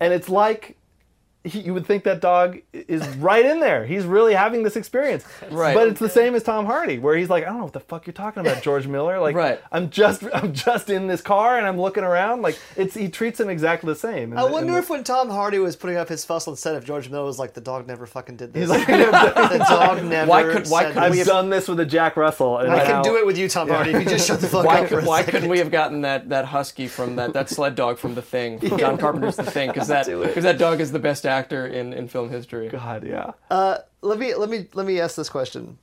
[0.00, 0.76] And it's like
[1.44, 3.84] he, you would think that dog is right in there.
[3.84, 5.24] He's really having this experience.
[5.50, 5.74] Right.
[5.74, 7.80] But it's the same as Tom Hardy, where he's like, I don't know what the
[7.80, 9.18] fuck you're talking about, George Miller.
[9.20, 9.60] Like, Right.
[9.70, 12.42] I'm just, I'm just in this car and I'm looking around.
[12.42, 14.32] Like, it's he treats him exactly the same.
[14.32, 16.56] I the- and wonder the- if when Tom Hardy was putting up his fuss on
[16.56, 18.62] set, if George Miller was like, the dog never fucking did this.
[18.62, 20.28] he's like, the dog never.
[20.30, 20.98] Why could- why could this.
[21.02, 22.58] I've we have- done this with a Jack Russell.
[22.58, 24.48] And I now- can do it with you, Tom Hardy, if you just shut the
[24.48, 25.32] fuck Why, up for could, a why second.
[25.32, 28.58] couldn't we have gotten that, that husky from that, that sled dog from The Thing,
[28.60, 29.68] from John Carpenter's The Thing?
[29.70, 32.68] Because that, because that dog is the best actor in, in film history.
[32.68, 33.32] God, yeah.
[33.50, 35.78] Uh, let me let me let me ask this question.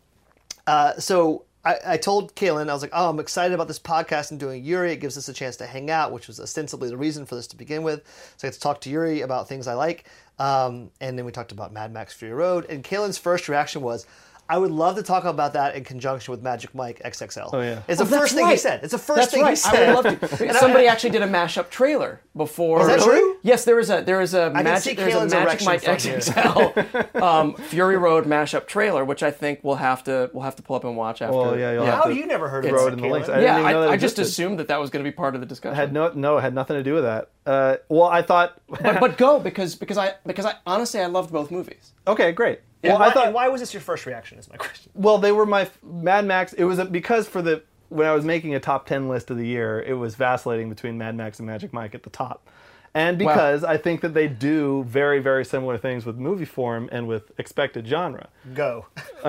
[0.67, 4.31] Uh, so I, I told Kalen, I was like, "Oh, I'm excited about this podcast
[4.31, 4.93] and doing Yuri.
[4.93, 7.47] It gives us a chance to hang out, which was ostensibly the reason for this
[7.47, 8.03] to begin with.
[8.37, 10.05] So I get to talk to Yuri about things I like,
[10.39, 12.65] um, and then we talked about Mad Max Fury Road.
[12.69, 14.07] And Kalen's first reaction was,
[14.49, 17.51] I would love to talk about that in conjunction with Magic Mike XXL.
[17.53, 17.83] Oh, yeah.
[17.87, 18.83] It's Oh, the first thing he said.
[18.83, 19.51] It's the first That's thing right.
[19.51, 19.89] he said.
[19.89, 20.53] I would love to.
[20.59, 22.81] Somebody actually did a mashup trailer before.
[22.81, 23.37] Is that true?
[23.43, 25.81] Yes, there is a there is a magic see there's a Magic Mike.
[25.83, 30.63] XXL um, Fury Road mashup trailer, which I think we'll have to we'll have to
[30.63, 31.35] pull up and watch after.
[31.37, 31.91] Well, yeah, you'll yeah.
[31.91, 33.29] have How to you never heard of throw that, it the links.
[33.29, 35.09] I didn't Yeah, even know I, that I just assumed that that was going to
[35.09, 35.75] be part of the discussion.
[35.75, 37.29] had no no it had nothing to do with that.
[37.49, 38.61] Uh, well, I thought.
[38.69, 41.93] but, but go because because I because I honestly I loved both movies.
[42.05, 42.59] okay, great.
[42.83, 43.25] And Well, why, I thought.
[43.25, 44.37] and why was this your first reaction?
[44.37, 44.91] Is my question.
[44.93, 46.53] Well, they were my Mad Max.
[46.53, 49.37] It was a, because for the when I was making a top ten list of
[49.37, 52.47] the year, it was vacillating between Mad Max and Magic Mike at the top,
[52.93, 57.07] and because I think that they do very very similar things with movie form and
[57.07, 58.29] with expected genre.
[58.53, 58.85] Go.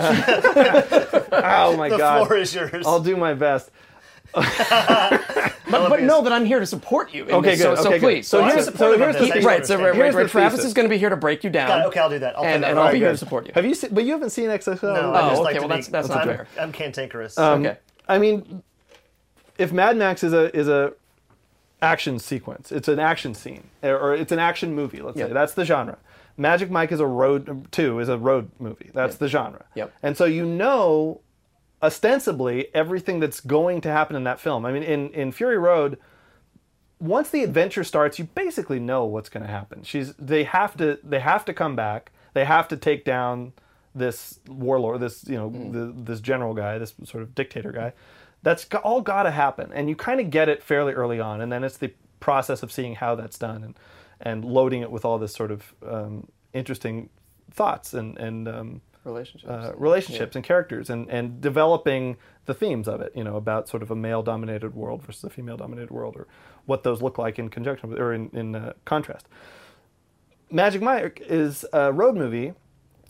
[1.32, 2.26] Oh my the god!
[2.26, 2.86] floor is yours.
[2.86, 3.70] I'll do my best.
[4.32, 7.24] But, but know that I'm here to support you.
[7.30, 7.82] Okay, this, so, good.
[7.82, 8.06] So okay, good.
[8.06, 8.26] please.
[8.28, 9.44] So here's, so here's the thesis.
[9.44, 9.64] Right.
[9.66, 11.68] So, Here's right, the right, Travis is going to be here to break you down.
[11.68, 11.86] Got it.
[11.86, 12.36] Okay, I'll do that.
[12.36, 13.12] I'll and and I'll right be here here.
[13.12, 13.52] to support you.
[13.54, 13.90] Have you seen?
[13.94, 14.82] But you haven't seen XXL.
[14.82, 16.48] No, Oh, I just okay, like well, that's- that's not I'm, fair.
[16.58, 17.38] I'm cantankerous.
[17.38, 17.78] Um, okay.
[18.08, 18.62] I mean,
[19.58, 20.92] if Mad Max is a is a
[21.82, 25.00] action sequence, it's an action scene, or- it's an action movie.
[25.02, 25.28] Let's Yep.
[25.28, 25.98] say that's the genre.
[26.36, 28.90] Magic Mike is a road two is a road movie.
[28.92, 29.64] That's the genre.
[29.76, 29.92] Yep.
[30.02, 31.20] And so you know,
[31.82, 34.64] ostensibly everything that's going to happen in that film.
[34.64, 35.98] I mean, in in Fury Road.
[36.98, 39.82] Once the adventure starts, you basically know what's going to happen.
[39.82, 42.12] She's they have to they have to come back.
[42.34, 43.54] They have to take down
[43.94, 47.92] this warlord, this you know the, this general guy, this sort of dictator guy.
[48.42, 51.50] That's all got to happen, and you kind of get it fairly early on, and
[51.50, 53.78] then it's the process of seeing how that's done and
[54.20, 57.08] and loading it with all this sort of um, interesting
[57.50, 59.50] thoughts and and um, Relationships.
[59.50, 63.82] uh, relationships and characters and, and developing the themes of it, you know, about sort
[63.82, 66.26] of a male dominated world versus a female dominated world or
[66.66, 69.26] what those look like in conjunction with, or in, in uh, contrast.
[70.50, 72.52] Magic Mike is a road movie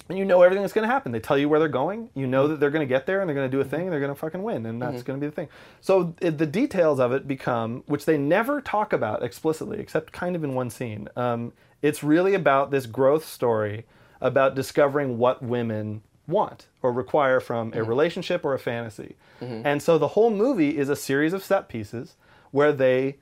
[0.08, 1.12] and you know everything that's going to happen.
[1.12, 2.10] They tell you where they're going.
[2.14, 3.82] You know that they're going to get there and they're going to do a thing
[3.82, 5.48] and they're going to fucking win and that's going to be the thing.
[5.80, 10.36] So it, the details of it become, which they never talk about explicitly, except kind
[10.36, 11.08] of in one scene.
[11.16, 13.86] Um, it's really about this growth story
[14.20, 17.88] about discovering what women want or require from a mm-hmm.
[17.88, 19.16] relationship or a fantasy.
[19.40, 19.66] Mm-hmm.
[19.66, 22.16] And so the whole movie is a series of set pieces
[22.50, 23.16] where they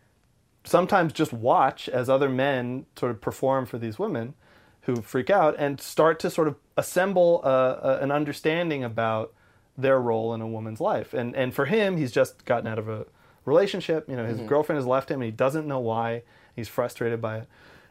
[0.65, 4.35] sometimes just watch as other men sort of perform for these women
[4.83, 7.49] who freak out and start to sort of assemble a,
[7.83, 9.35] a, an understanding about
[9.77, 11.15] their role in a woman's life.
[11.15, 13.07] And and for him, he's just gotten out of a
[13.45, 14.09] relationship.
[14.09, 14.47] You know, his mm-hmm.
[14.47, 16.23] girlfriend has left him, and he doesn't know why.
[16.57, 17.49] He's frustrated by it,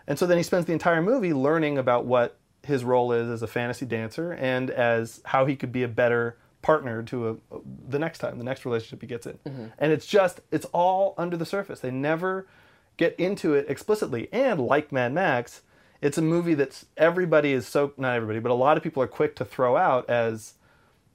[0.07, 2.37] and so then he spends the entire movie learning about what
[2.67, 6.37] his role is as a fantasy dancer and as how he could be a better
[6.61, 9.39] partner to a, the next time, the next relationship he gets in.
[9.45, 9.65] Mm-hmm.
[9.79, 11.79] And it's just, it's all under the surface.
[11.79, 12.45] They never
[12.97, 14.27] get into it explicitly.
[14.33, 15.61] And like Mad Max,
[16.01, 19.07] it's a movie that's everybody is so, not everybody, but a lot of people are
[19.07, 20.53] quick to throw out as,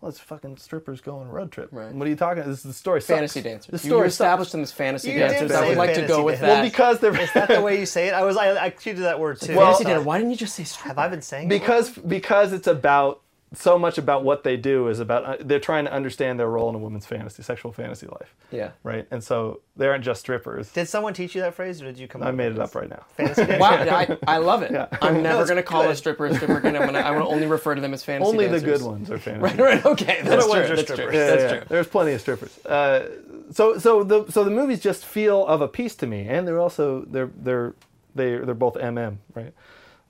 [0.03, 1.69] well, it's fucking strippers go on a road trip.
[1.71, 1.95] Right.
[1.95, 2.43] What are you talking?
[2.43, 3.01] This is the story.
[3.01, 3.45] fantasy sucks.
[3.45, 3.81] dancers.
[3.81, 4.53] The You story established sucks.
[4.53, 5.53] them as fantasy You did dancers.
[5.53, 6.49] I would like to go with that.
[6.49, 8.13] Well, because they're Is that the way you say it?
[8.15, 8.37] I was.
[8.37, 9.55] I, I cheated that word too.
[9.57, 10.05] Well- fantasy uh, dancer.
[10.05, 10.89] Why didn't you just say stripper?
[10.89, 11.51] have I been saying it?
[11.51, 13.21] because because it's about
[13.55, 16.69] so much about what they do is about uh, they're trying to understand their role
[16.69, 18.35] in a woman's fantasy, sexual fantasy life.
[18.51, 18.71] Yeah.
[18.83, 19.07] Right.
[19.11, 20.73] And so they aren't just strippers.
[20.73, 22.23] Did someone teach you that phrase, or did you come?
[22.23, 23.05] I up made with it I up right now.
[23.17, 23.59] Fantasy dancer?
[23.59, 24.71] Wow, I, I love it.
[24.73, 24.87] Yeah.
[25.03, 26.77] I'm never it's going to call a stripper a stripper again.
[26.77, 29.11] I'm gonna, I want to only refer to them as fantasy Only the good ones
[29.11, 29.43] are fantasy.
[29.43, 29.85] Right, right.
[29.85, 30.73] Okay, that's ones true.
[30.73, 30.95] are That's true.
[30.97, 31.15] strippers.
[31.15, 31.67] Yeah, That's yeah, true.
[31.69, 32.65] There's plenty of strippers.
[32.65, 33.09] Uh,
[33.51, 36.61] so so the so the movies just feel of a piece to me, and they're
[36.61, 37.75] also they're they're
[38.15, 39.53] they they're both MM, right?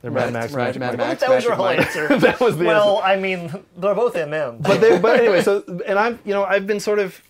[0.03, 1.21] They're Right, Mad Max, right, Mad Max.
[1.21, 2.09] that was your whole answer.
[2.19, 4.61] that was the well, I mean, they're both MM.
[4.62, 7.21] but they, but anyway, so and I'm you know I've been sort of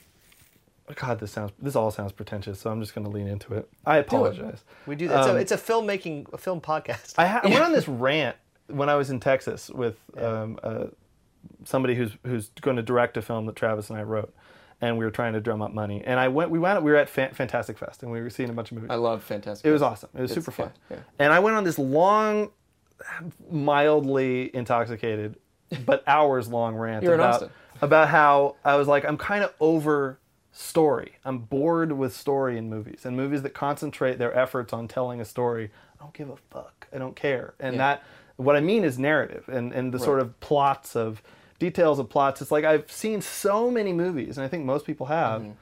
[0.96, 3.68] God, this sounds this all sounds pretentious, so I'm just going to lean into it.
[3.86, 4.62] I apologize.
[4.86, 5.20] we do that.
[5.20, 7.14] It's, Um, a, it's a filmmaking, a film podcast.
[7.16, 8.36] I, ha- I went on this rant
[8.68, 10.86] when I was in Texas with um, uh,
[11.64, 14.34] somebody who's who's going to direct a film that Travis and I wrote,
[14.82, 16.02] and we were trying to drum up money.
[16.04, 18.50] And I went, we went, we were at Fan- Fantastic Fest, and we were seeing
[18.50, 18.90] a bunch of movies.
[18.90, 19.66] I love fantastic.
[19.66, 20.10] It was awesome.
[20.14, 20.72] It was It's- super fun.
[20.90, 21.02] yeah, yeah.
[21.20, 22.50] And I went on this long,
[23.50, 25.36] mildly intoxicated,
[25.86, 30.18] but hours long rant You're about about how I was like, I'm kind of over
[30.52, 31.12] story.
[31.24, 35.24] I'm bored with story in movies and movies that concentrate their efforts on telling a
[35.24, 35.70] story.
[35.98, 36.86] I don't give a fuck.
[36.92, 37.54] I don't care.
[37.58, 37.78] And Yeah.
[37.78, 38.02] that
[38.36, 41.22] what I mean is narrative and and the sort of plots of
[41.58, 42.42] details of plots.
[42.42, 45.52] It's like I've seen so many movies, and I think most people have Mm-hmm.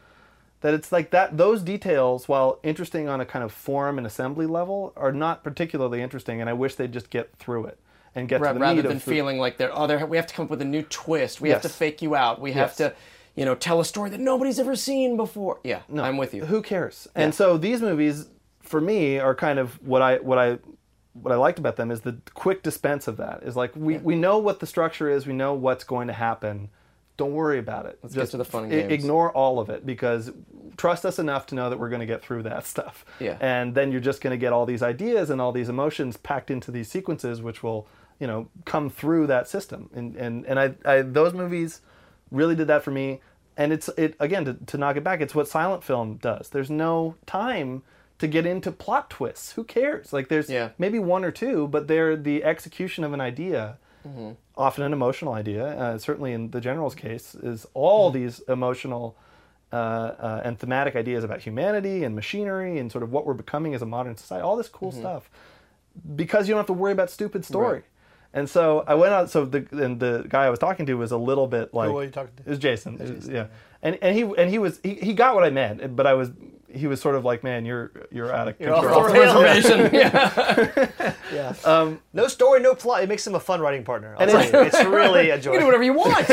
[0.60, 4.46] That it's like that those details while interesting on a kind of form and assembly
[4.46, 7.78] level are not particularly interesting and i wish they'd just get through it
[8.14, 10.34] and get Ra- to the rather than feeling like they're oh they're, we have to
[10.34, 11.40] come up with a new twist.
[11.40, 12.40] We have to fake you out.
[12.40, 12.94] We have to,
[13.34, 15.60] you know, tell a story that nobody's ever seen before.
[15.64, 16.44] Yeah, I'm with you.
[16.44, 18.28] who cares and so these movies
[18.60, 20.58] for me are kind of what i what i
[21.12, 23.42] what I liked about them is the quick dispense of that.
[23.42, 26.68] Is like we, we know what the structure is, we know what's going to happen.
[27.20, 27.98] Don't worry about it.
[28.02, 28.90] Let's get to the fun games.
[28.90, 30.32] Ignore all of it because
[30.78, 33.04] trust us enough to know that we're going to get through that stuff.
[33.18, 33.36] Yeah.
[33.40, 36.50] And then you're just going to get all these ideas and all these emotions packed
[36.50, 37.86] into these sequences, which will
[38.18, 39.90] you know come through that system.
[39.94, 41.82] And and and I, I those movies
[42.30, 43.20] really did that for me.
[43.56, 45.20] And it's it again to, to knock it back.
[45.20, 46.48] It's what silent film does.
[46.48, 47.82] There's no time
[48.18, 49.52] to get into plot twists.
[49.52, 50.12] Who cares?
[50.14, 50.70] Like there's Yeah.
[50.78, 53.76] maybe one or two, but they're the execution of an idea,
[54.56, 55.66] often an emotional idea.
[55.66, 59.16] Uh, certainly in the general's case, is all these emotional
[59.72, 63.74] uh, uh, and thematic ideas about humanity and machinery and sort of what we're becoming
[63.74, 64.42] as a modern society.
[64.42, 65.30] All this cool stuff
[66.16, 67.74] because you don't have to worry about stupid story.
[67.74, 67.84] Right.
[68.32, 69.28] And so I went out.
[69.30, 71.94] So the and the guy I was talking to was a little bit like Who
[71.94, 72.42] were you talking to?
[72.44, 73.00] It was Jason.
[73.00, 73.46] It was- yeah,
[73.82, 76.30] and and he and he was he, he got what I meant, but I was
[76.72, 79.08] he was sort of like, man, you're you're out of You're off control.
[79.08, 79.90] the reservation.
[79.94, 81.12] yeah.
[81.32, 81.54] Yeah.
[81.64, 83.02] Um, no story, no plot.
[83.04, 84.14] It makes him a fun writing partner.
[84.18, 84.80] I'll And tell it's- you.
[84.80, 85.52] It's really a joy.
[85.52, 86.26] You can do whatever you want.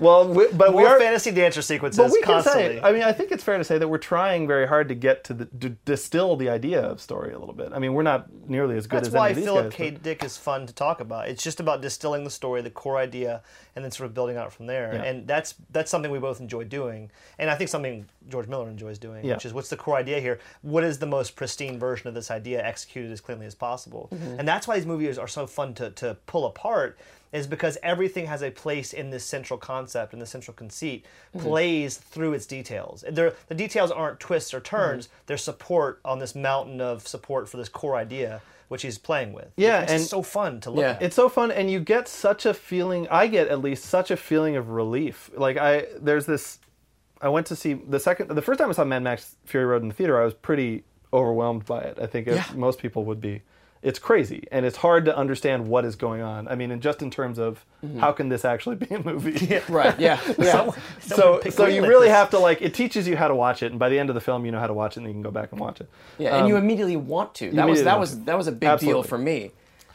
[0.00, 0.98] Well, we, but we More are.
[0.98, 2.78] fantasy dancer sequences we constantly.
[2.78, 4.94] say, I mean, I think it's fair to say that we're trying very hard to
[4.94, 7.72] get to the to distill the idea of story a little bit.
[7.72, 9.74] I mean, we're not nearly as good That's as why any of these Philip guys,
[9.74, 9.90] K.
[9.90, 11.28] but- Dick is fun to talk about.
[11.28, 13.42] It's just about distilling the story, the core idea,
[13.76, 14.94] and then sort of building out from there.
[14.94, 15.02] Yeah.
[15.02, 18.98] And that's that's something we both enjoy doing, and I think something George Miller enjoys
[18.98, 19.34] doing, Yeah.
[19.34, 20.38] which is what's the core idea here?
[20.62, 24.08] What is the most pristine version of this idea executed as cleanly as possible?
[24.12, 24.38] Mm-hmm.
[24.40, 26.98] And that's why these movies are so fun to, to pull apart.
[27.32, 31.46] Is because everything has a place in this central concept and the central conceit Mm-hmm.
[31.46, 33.04] plays through its details.
[33.08, 35.14] They're, the details aren't twists or turns; Mm-hmm.
[35.26, 39.52] they're support on this mountain of support for this core idea, which he's playing with.
[39.56, 40.90] Yeah, it's and- so fun to look Yeah.
[40.92, 41.02] at.
[41.02, 43.06] It's so fun, and you get such a feeling.
[43.08, 45.30] I get at least such a feeling of relief.
[45.36, 46.58] Like I, there's this.
[47.22, 49.82] I went to see the second, the first time I saw Mad Max Fury Road
[49.82, 50.20] in the theater.
[50.20, 51.98] I was pretty overwhelmed by it.
[52.02, 52.44] I think Yeah.
[52.56, 53.42] most people would be.
[53.82, 56.48] It's crazy, and it's hard to understand what is going on.
[56.48, 57.98] I mean, and just in terms of mm-hmm.
[57.98, 59.58] how can this actually be a movie?
[59.68, 59.98] right.
[59.98, 60.20] Yeah.
[60.38, 60.52] Yeah.
[60.52, 62.16] Someone- so someone pick- so you really this.
[62.16, 64.14] have to like it teaches you how to watch it, and by the end of
[64.14, 65.80] the film, you know how to watch it, and you can go back and watch
[65.80, 65.88] it.
[66.18, 67.50] Yeah, and you um, immediately want to.
[67.52, 68.24] That was that was to.
[68.24, 69.52] that was a big deal for me.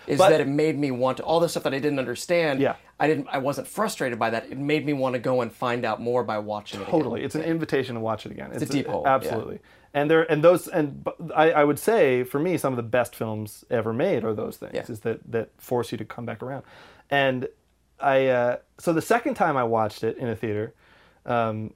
[0.07, 2.59] Is But- that it made me want to all the stuff that I didn't understand.
[2.59, 2.75] Yeah.
[2.99, 3.27] I didn't.
[3.29, 4.51] I wasn't frustrated by that.
[4.51, 6.87] It made me want to go and find out more by watching it.
[6.87, 8.51] Totally, it's an invitation to watch it again.
[8.53, 9.57] It's, a deep hole, yeah.
[9.95, 13.15] And there and those and I, I would say for me, some of the best
[13.15, 14.73] films ever made are those things.
[14.73, 14.83] Yeah.
[14.89, 16.63] Is that that force you to come back around,
[17.09, 17.47] and
[17.97, 20.73] I uh, so the second time I watched it in a theater.
[21.25, 21.73] Um,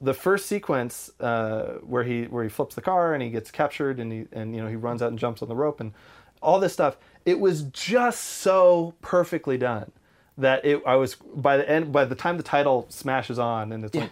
[0.00, 4.00] the first sequence uh, where he where he flips the car and he gets captured
[4.00, 5.92] and he and you know he runs out and jumps on the rope and
[6.42, 9.92] all this stuff it was just so perfectly done
[10.38, 13.84] that it I was by the end by the time the title smashes on and
[13.84, 14.10] it's like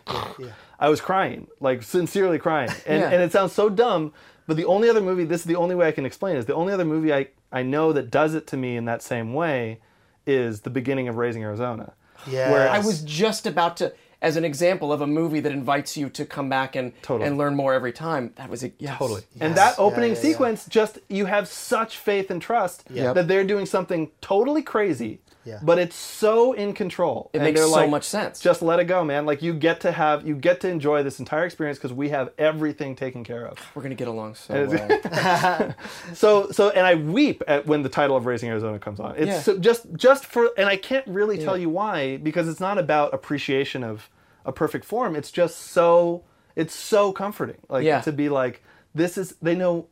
[0.78, 3.10] I was crying like sincerely crying and Yeah.
[3.10, 4.12] and it sounds so dumb
[4.46, 6.46] but the only other movie this is the only way I can explain it, is
[6.46, 9.34] the only other movie I I know that does it to me in that same
[9.34, 9.80] way
[10.26, 11.92] is the beginning of Raising Arizona
[12.26, 12.50] Yes.
[12.52, 16.08] where I was just about to, as an example of a movie that invites you
[16.10, 17.28] to come back and Totally.
[17.28, 18.32] and learn more every time.
[18.36, 18.98] That was a yes.
[18.98, 19.22] Totally.
[19.40, 23.14] And that opening Yeah, yeah, sequence, just you have such faith and trust Yep.
[23.14, 25.60] that they're doing something totally crazy, Yeah.
[25.62, 27.30] but it's so in control.
[27.32, 28.38] It And makes they're so like, much sense.
[28.40, 29.24] Just let it go, man.
[29.24, 32.32] Like you get to have, you get to enjoy this entire experience because we have
[32.36, 33.58] everything taken care of.
[33.74, 35.74] We're gonna get along so well.
[36.14, 39.16] So, so, and I weep at when the title of Raising Arizona comes on.
[39.16, 39.40] It's Yeah.
[39.40, 43.14] so just, just for, and I can't really tell you why because it's not about
[43.14, 44.10] appreciation of
[44.44, 45.16] a perfect form.
[45.16, 46.24] It's just so,
[46.56, 47.58] it's so comforting.
[47.68, 48.00] Like Yeah.
[48.02, 48.62] to be like,
[48.94, 49.86] this is, they know,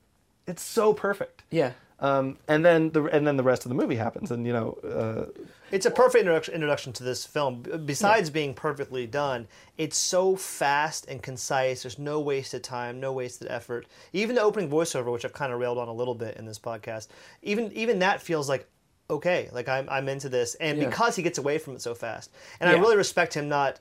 [0.47, 1.45] it's so perfect.
[1.51, 1.73] yeah.
[1.99, 4.73] Um, and then the and then the rest of the movie happens, and you know,
[4.85, 7.63] uh, It's a perfect introduction, introduction to this film.
[7.87, 11.83] Besides being perfectly done, it's so fast and concise.
[11.85, 13.87] There's no wasted time, no wasted effort.
[14.13, 16.59] Even the opening voiceover, which I've kind of railed on a little bit in this
[16.59, 17.09] podcast,
[17.43, 18.69] even even that feels like
[19.09, 20.89] okay, like I'm I'm into this, and Yeah.
[20.89, 22.31] because he gets away from it so fast,
[22.61, 23.81] and I really respect him not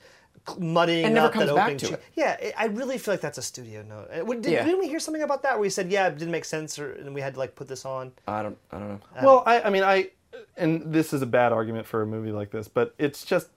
[0.60, 1.80] muddying And never up comes that back opening.
[1.80, 2.04] to it.
[2.16, 4.10] Yeah, it, I really feel like that's a studio note.
[4.12, 4.64] Uh, Did, Yeah.
[4.64, 6.94] Didn't we hear something about that where he said, "Yeah, it didn't make sense," or,
[6.94, 8.12] and we had to like put this on?
[8.28, 8.58] I don't.
[8.72, 9.00] I don't know.
[9.24, 10.10] well, I, I mean, I,
[10.58, 13.48] and this is a bad argument for a movie like this, but it's just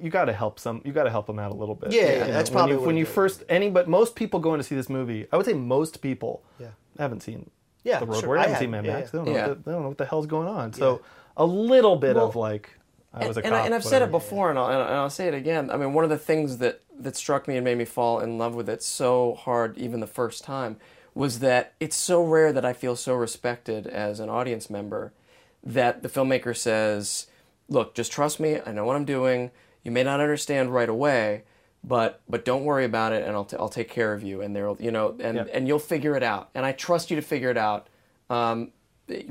[0.00, 1.90] you got to help some, you got to help them out a little bit.
[1.92, 3.08] Yeah, yeah, You that's when probably you, what when you is.
[3.10, 6.44] first any, but most people going to see this movie, I would say most people,
[6.60, 6.68] Yeah.
[6.98, 7.50] haven't seen
[7.82, 8.28] Yeah, the Road sure.
[8.28, 8.84] Warrior, I haven't seen Mad.
[8.86, 9.06] Yeah, Max.
[9.06, 9.10] yeah.
[9.10, 9.48] They don't know, Yeah.
[9.48, 10.72] what the, they don't know what the hell's going on.
[10.72, 11.00] So
[11.36, 12.70] a little bit of like,
[13.14, 13.64] I was a and, cop.
[13.66, 15.70] And I've said it before, and I'll, and I'll say it again.
[15.70, 18.38] I mean, one of the things that that struck me and made me fall in
[18.38, 20.76] love with it so hard, even the first time,
[21.14, 25.12] was that it's so rare that I feel so respected as an audience member
[25.62, 27.26] that the filmmaker says,
[27.68, 28.60] "Look, just trust me.
[28.64, 29.50] I know what I'm doing.
[29.82, 31.44] You may not understand right away."
[31.84, 34.54] But but don't worry about it, and I'll, t- I'll take care of you, and
[34.54, 35.44] there you know, and, Yeah.
[35.52, 37.88] and you'll figure it out, and I trust you to figure it out.
[38.30, 38.70] Um,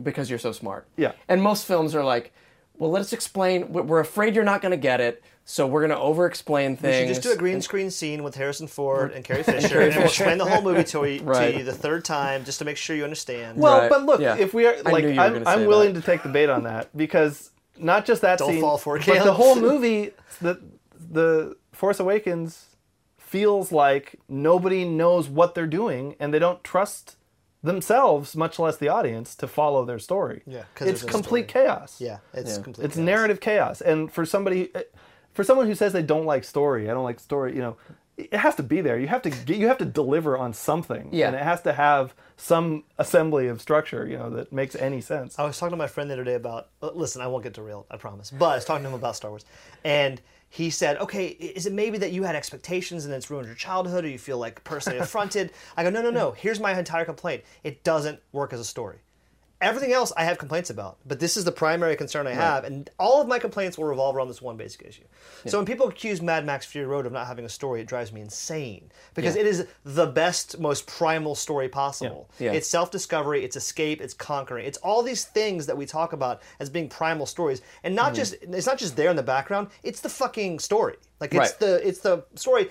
[0.04, 0.88] because you're so smart.
[0.98, 1.14] Yeah.
[1.28, 2.34] And most films are like,
[2.82, 3.72] well, let's explain.
[3.72, 6.78] we- We're afraid you're not going to get it, so we're going to over-explain You
[6.78, 6.98] things.
[6.98, 10.06] should just do a green screen scene with Harrison Ford and Carrie Fisher, and we'll
[10.06, 11.52] explain the whole movie to you, Right.
[11.52, 13.60] to you the third time just to make sure you understand.
[13.60, 14.36] Well, Right, but look, yeah.
[14.36, 16.00] if we are like, knew you were I'm, I'm willing that.
[16.02, 19.06] to take the bait on that because not just that Don't scene, fall for it,
[19.06, 20.12] but the whole movie,
[20.42, 20.60] the
[21.12, 22.66] the Force Awakens
[23.18, 27.16] feels like nobody knows what they're doing and they don't trust
[27.64, 30.42] themselves, much less the audience, to follow their story.
[30.48, 31.64] Yeah, it's complete story.
[31.66, 32.02] chaos.
[32.02, 32.64] yeah, it's Yeah.
[32.64, 32.86] complete.
[32.86, 33.06] it's chaos.
[33.06, 34.72] narrative chaos and for somebody
[35.34, 37.78] for someone who says they don't like story i don't like story you know
[38.18, 41.08] it has to be there you have to get, you have to deliver on something
[41.12, 41.28] Yeah.
[41.28, 45.40] and it has to have some assembly of structure you know that makes any sense
[45.40, 46.68] I was talking to my friend the other day about.
[46.82, 48.30] uh, Listen, I won't get derailed, I promise.
[48.32, 49.46] But I was talking to him about Star Wars,
[49.86, 50.20] and
[50.52, 54.04] he said, "Okay, is it maybe that you had expectations and it's ruined your childhood,
[54.04, 56.32] or you feel like personally affronted?" I go, "No, no, no.
[56.32, 57.44] Here's my entire complaint.
[57.64, 59.00] It doesn't work as a story.
[59.62, 62.90] Everything else I have complaints about, but this is the primary concern I have, and
[62.98, 65.04] all of my complaints will revolve around this one basic issue.
[65.46, 68.12] So when people accuse Mad Max Fury Road of not having a story, it drives
[68.12, 69.42] me insane because Yeah.
[69.42, 72.28] it is the best, most primal story possible.
[72.40, 72.54] Yeah.
[72.54, 74.66] It's self-discovery, it's escape, it's conquering.
[74.66, 78.16] It's all these things that we talk about as being primal stories, and not mm-hmm.
[78.16, 79.68] just it's not just there in the background.
[79.84, 80.96] It's the fucking story.
[81.20, 81.60] Like it's Right.
[81.60, 82.70] the it's the story.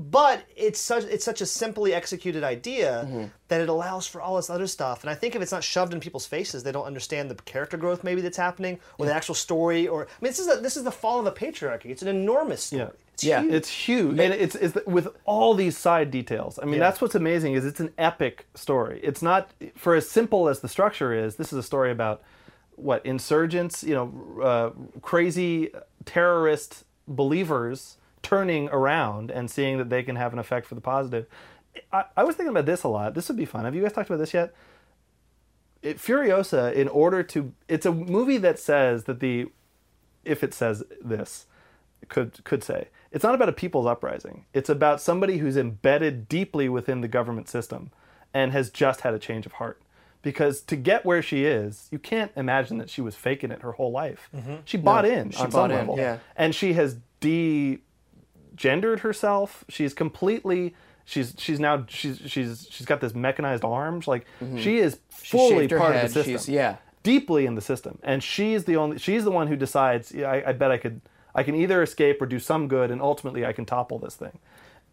[0.00, 3.24] But it's such it's such a simply executed idea Mm-hmm.
[3.48, 5.02] that it allows for all this other stuff.
[5.02, 7.76] And I think if it's not shoved in people's faces, they don't understand the character
[7.76, 9.88] growth maybe that's happening, or the actual story.
[9.88, 11.86] Or I mean, this is a, this is the fall of a patriarchy.
[11.86, 12.82] It's an enormous story.
[12.82, 12.90] Yeah.
[13.14, 13.40] It's Yeah.
[13.42, 13.52] huge.
[13.54, 16.80] it's huge and it's, it's with all these side details i mean Yeah.
[16.86, 20.68] that's what's amazing is it's an epic story it's not for as simple as the
[20.68, 22.22] structure is this is a story about
[22.76, 24.06] what insurgents you know
[24.50, 24.70] uh,
[25.00, 25.70] crazy
[26.04, 27.96] terrorist believers
[28.28, 31.24] turning around and seeing that they can have an effect for the positive.
[31.90, 33.14] I, I was thinking about this a lot.
[33.14, 33.64] This would be fun.
[33.64, 34.54] Have you guys talked about this yet?
[35.80, 39.46] It, furiosa in order to it's a movie that says that the
[40.26, 41.46] if it says this
[42.08, 44.44] could could say it's not about a people's uprising.
[44.52, 47.92] It's about somebody who's embedded deeply within the government system
[48.34, 49.80] and has just had a change of heart.
[50.20, 53.72] Because to get where she is you can't imagine that she was faking it her
[53.72, 54.28] whole life.
[54.36, 54.56] Mm-hmm.
[54.66, 55.96] She bought in she on bought some in, level.
[55.96, 56.18] yeah.
[56.36, 57.78] and she has de
[58.58, 64.06] gendered herself she's completely she's she's now she's she's she's got this mechanized arms.
[64.06, 64.26] like
[64.58, 65.58] she is fully Mm-hmm.
[65.60, 66.76] shaved her part head, of the system she's- yeah.
[67.02, 70.50] deeply in the system and she's the only she's the one who decides yeah, I,
[70.50, 71.00] I bet i could
[71.34, 74.38] i can either escape or do some good and ultimately i can topple this thing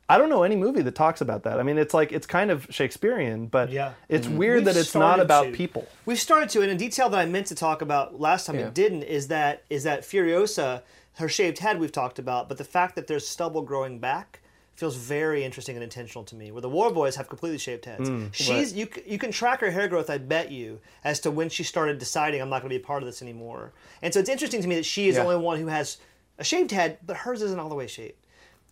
[0.07, 2.51] i don't know any movie that talks about that i mean it's like it's kind
[2.51, 3.93] of shakespearean but Yeah.
[4.07, 5.51] it's weird We've that it's not about to.
[5.51, 8.57] people We've started to, and a detail that I meant to talk about last time
[8.59, 8.67] Yeah.
[8.67, 10.83] it didn't is that is that Furiosa,
[11.17, 14.41] her shaved head we've talked about, but the fact that there's stubble growing back
[14.75, 16.51] feels very interesting and intentional to me.
[16.51, 18.09] Where the War Boys have completely shaved heads.
[18.09, 21.47] Mm, She's you you can track her hair growth, I bet you, as to when
[21.49, 23.71] she started deciding I'm not going to be a part of this anymore.
[24.01, 25.21] And so it's interesting to me that she is Yeah.
[25.23, 25.97] the only one who has
[26.37, 28.15] a shaved head, but hers isn't all the way shaved.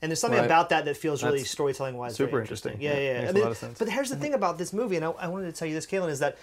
[0.02, 0.46] And there's something Right.
[0.46, 2.76] about that that feels really storytelling wise super very interesting.
[2.82, 3.30] Yeah, Yeah, yeah.
[3.30, 3.80] I mean, lot of sense.
[3.80, 5.86] But here's the thing about this movie, and I, I wanted to tell you this,
[5.88, 6.38] Kalen, is that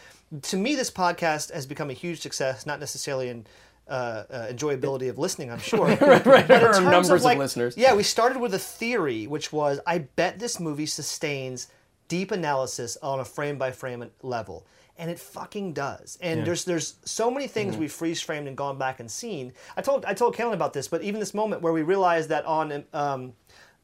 [0.44, 3.44] to me this podcast has become a huge success, not necessarily in
[3.90, 5.86] uh, uh, enjoyability of listening, I'm sure.
[6.00, 6.50] right, right.
[6.50, 7.76] In terms numbers of like, listeners.
[7.76, 11.66] Yeah, we started with a theory, which was I bet this movie sustains
[12.08, 14.66] deep analysis on a frame by frame level.
[14.96, 16.18] And it fucking does.
[16.20, 17.80] And there's there's so many things Mm-hmm.
[17.80, 19.52] we've freeze framed and gone back and seen.
[19.76, 22.44] I told I told Kalen about this, but even this moment where we realized that
[22.44, 23.32] on um,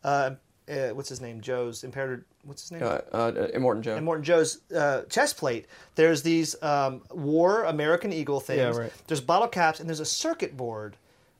[0.04, 0.32] uh,
[0.70, 2.24] uh, what's his name, Joe's impaired.
[2.44, 2.82] What's his name?
[2.82, 3.96] Uh, uh, Immortan Joe.
[3.96, 8.58] and Immortan Joe's uh, chest plate, there's these um, war American Eagle things.
[8.58, 8.92] Yeah, right.
[9.06, 10.96] There's bottle caps, and there's a circuit board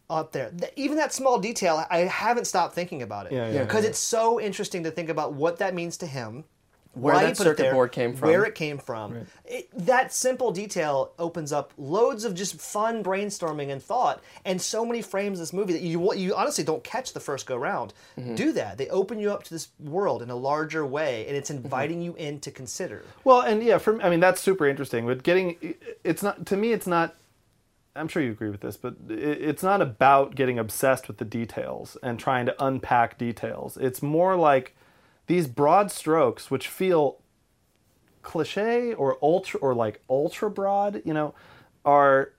[0.08, 0.52] up there.
[0.76, 3.32] Even that small detail, I haven't stopped thinking about it.
[3.32, 3.90] Yeah, yeah, Because yeah.
[3.90, 6.44] it's so interesting to think about what that means to him.
[6.96, 8.28] Where why that circuit there, board came from.
[8.28, 9.26] Where it came from.
[9.44, 14.84] It, that simple detail opens up loads of just fun brainstorming and thought, and so
[14.84, 17.92] many frames of this movie that you you honestly don't catch the first go round.
[18.18, 18.34] Mm-hmm.
[18.34, 18.78] Do that.
[18.78, 21.64] They open you up to this world in a larger way, and it's Mm-hmm.
[21.64, 23.02] inviting you in to consider.
[23.24, 25.06] Well, and yeah, for I mean that's super interesting.
[25.06, 27.14] But getting it's not to me, it's not.
[27.94, 31.24] I'm sure you agree with this, but it, it's not about getting obsessed with the
[31.24, 33.76] details and trying to unpack details.
[33.76, 34.76] It's more like
[35.26, 37.18] these broad strokes, which feel
[38.22, 41.34] cliche or ultra or like ultra broad, you know,
[41.84, 42.32] are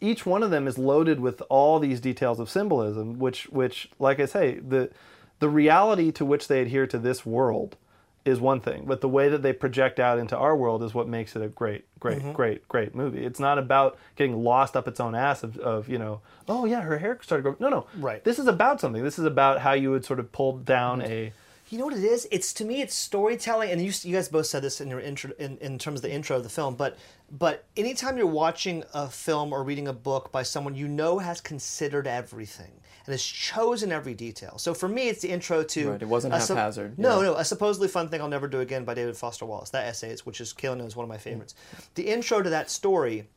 [0.00, 4.20] each one of them is loaded with all these details of symbolism, which which like
[4.20, 4.90] I say, the
[5.38, 7.76] the reality to which they adhere to this world
[8.24, 11.08] is one thing, but the way that they project out into our world is what
[11.08, 12.32] makes it a great, great, mm-hmm.
[12.32, 13.24] great, great movie.
[13.24, 16.82] It's not about getting lost up its own ass of, of you know, oh yeah,
[16.82, 17.56] her hair started growing.
[17.58, 18.22] No, no, Right.
[18.22, 19.02] This is about something.
[19.02, 21.10] This is about how you would sort of pull down mm-hmm.
[21.10, 21.32] a
[21.72, 22.28] You know what it is?
[22.30, 25.30] It's to me, it's storytelling, and you, you guys both said this in your intro,
[25.38, 26.74] in, in terms of the intro of the film.
[26.74, 26.98] But
[27.30, 31.40] but anytime you're watching a film or reading a book by someone you know has
[31.40, 32.72] considered everything
[33.06, 34.58] and has chosen every detail.
[34.58, 35.92] So for me, it's the intro to.
[35.92, 37.28] Right, it wasn't haphazard, No, yeah.
[37.28, 39.70] no, a supposedly fun thing I'll never do again by David Foster Wallace.
[39.70, 41.54] That essay, is, which is Killing is one of my favorites.
[41.94, 43.28] The intro to that story,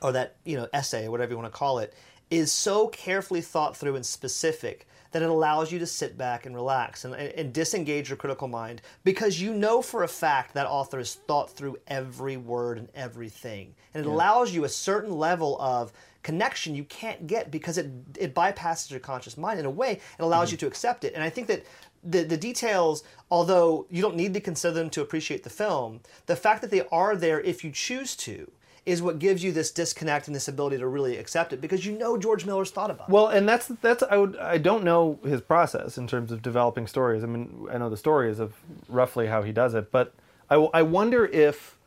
[0.00, 1.94] or that you know essay or whatever you want to call it,
[2.30, 6.54] is so carefully thought through and specific that it allows you to sit back and
[6.54, 10.66] relax and, and, and disengage your critical mind because you know for a fact that
[10.66, 13.74] author has thought through every word and everything.
[13.94, 15.92] And it allows you a certain level of
[16.22, 19.92] connection you can't get because it it bypasses your conscious mind in a way.
[19.92, 20.54] It allows mm-hmm.
[20.54, 21.14] you to accept it.
[21.14, 21.64] And i think that
[22.04, 26.36] the, the details, although you don't need to consider them to appreciate the film, the
[26.36, 28.50] fact that they are there if you choose to
[28.84, 31.96] is what gives you this disconnect and this ability to really accept it because you
[31.96, 33.12] know George Miller's thought about it.
[33.12, 36.86] Well, and that's that's I would I don't know his process in terms of developing
[36.86, 37.22] stories.
[37.22, 38.54] I mean, I know the stories of
[38.88, 40.12] roughly how he does it, but
[40.50, 41.78] I, I wonder if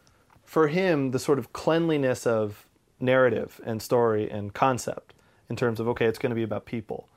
[0.45, 2.65] for him the sort of cleanliness of
[2.99, 5.13] narrative and story and concept
[5.49, 7.09] in terms of okay, it's going to be about people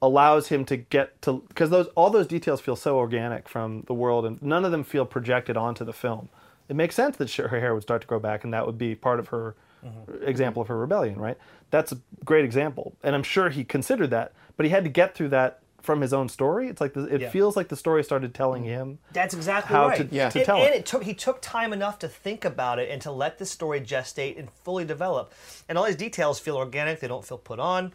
[0.00, 3.94] allows him to get to because those all those details feel so organic from the
[3.94, 6.28] world and none of them feel projected onto the film.
[6.68, 8.78] It makes sense that she- her hair would start to grow back and that would
[8.78, 10.22] be part of her mm-hmm.
[10.24, 11.38] example of her rebellion, right?
[11.70, 15.14] That's a great example, and I'm sure he considered that, but he had to get
[15.14, 16.68] through that from his own story.
[16.68, 17.30] It's like the, it Yeah.
[17.30, 18.98] feels like the story started telling him.
[19.12, 20.08] That's exactly how right.
[20.10, 20.28] to- Yeah.
[20.28, 20.78] to and, tell and it.
[20.78, 23.80] it took he took time enough to think about it and to let the story
[23.80, 25.32] gestate and fully develop.
[25.68, 27.92] And all these details feel organic; they don't feel put on.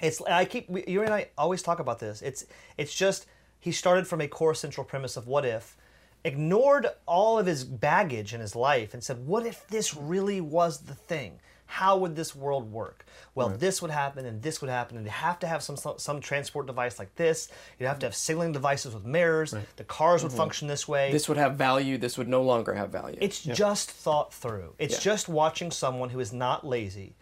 [0.00, 2.20] It's I keep we- you and I always talk about this.
[2.22, 2.44] It's
[2.76, 3.26] it's just
[3.58, 5.76] he started from a core central premise of what if,
[6.24, 10.80] ignored all of his baggage in his life, and said, what if this really was
[10.80, 11.40] the thing?
[11.66, 13.04] How would this world work?
[13.34, 16.20] Well, this would happen, and this would happen, and you have to have some some
[16.20, 17.48] transport device like this.
[17.78, 19.54] You'd have to have signaling devices with mirrors.
[19.76, 21.10] The cars would function this way.
[21.10, 21.96] This would have value.
[21.98, 23.16] This would no longer have value.
[23.20, 24.74] It's just thought through.
[24.78, 25.00] It's Yeah.
[25.00, 27.16] just watching someone who is not lazy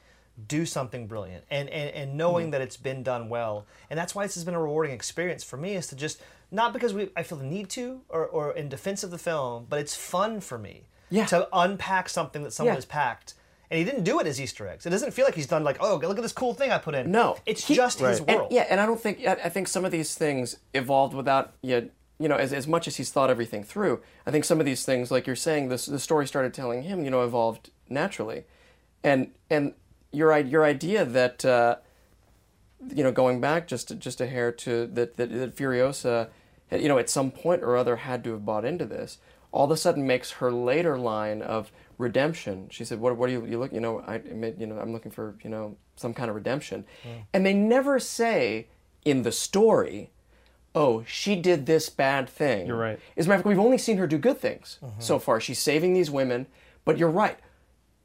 [0.48, 2.50] do something brilliant and, and, and knowing Mm-hmm.
[2.53, 3.66] that it's been done well.
[3.90, 6.20] And that's why this has been a rewarding experience for me is to just,
[6.53, 9.66] not because we, I feel the need to or, or in defense of the film,
[9.68, 11.26] but it's fun for me Yeah.
[11.26, 12.76] to unpack something that someone Yeah.
[12.76, 13.34] has packed.
[13.70, 14.84] And he didn't do it as Easter eggs.
[14.84, 16.94] It doesn't feel like he's done like, oh, look at this cool thing I put
[16.94, 17.11] in.
[17.11, 18.28] No, It's he- just his Right.
[18.28, 18.53] And- world.
[18.53, 21.84] yeah, and I don't think I I think some of these things evolved without yet.
[22.18, 24.84] You know, as, as much as he's thought everything through, I think some of these
[24.84, 28.44] things, like you're saying, this the story started telling him, you know, evolved naturally,
[29.03, 29.72] and and
[30.12, 31.76] your your idea that uh,
[32.94, 36.28] you know, going back just just a hair to that that, that Furiosa, had,
[36.81, 39.18] you know, at some point or other had to have bought into this.
[39.51, 42.68] All of a sudden, makes her later line of redemption.
[42.70, 43.73] She said, "What, what are you, you look?
[43.73, 46.87] You know, I, admit, you know, I'm looking for, you know, some kind of redemption."
[47.05, 47.25] Mm.
[47.35, 48.68] And they never say
[49.05, 50.11] in the story,
[50.75, 52.99] "Oh, she did this bad thing." You're right.
[53.16, 55.01] As a matter of fact, we've only seen her do good things mm-hmm.
[55.01, 55.39] so far.
[55.39, 56.47] She's saving these women,
[56.85, 57.39] but you're right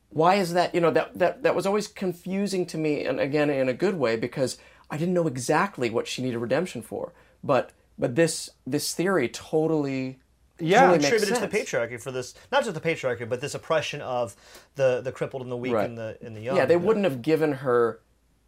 [0.10, 3.50] why is that you know that that that was always confusing to me and again
[3.50, 4.58] in a good way because
[4.90, 7.14] i didn't know exactly what she needed redemption for
[7.44, 10.20] but but this this theory totally
[10.60, 13.54] Yeah, totally makes contributed to the patriarchy for this, not just the patriarchy, but this
[13.56, 14.36] oppression of
[14.76, 15.86] the the crippled and the weak Right.
[15.90, 16.58] and the and the young.
[16.58, 18.00] yeah they wouldn't have given her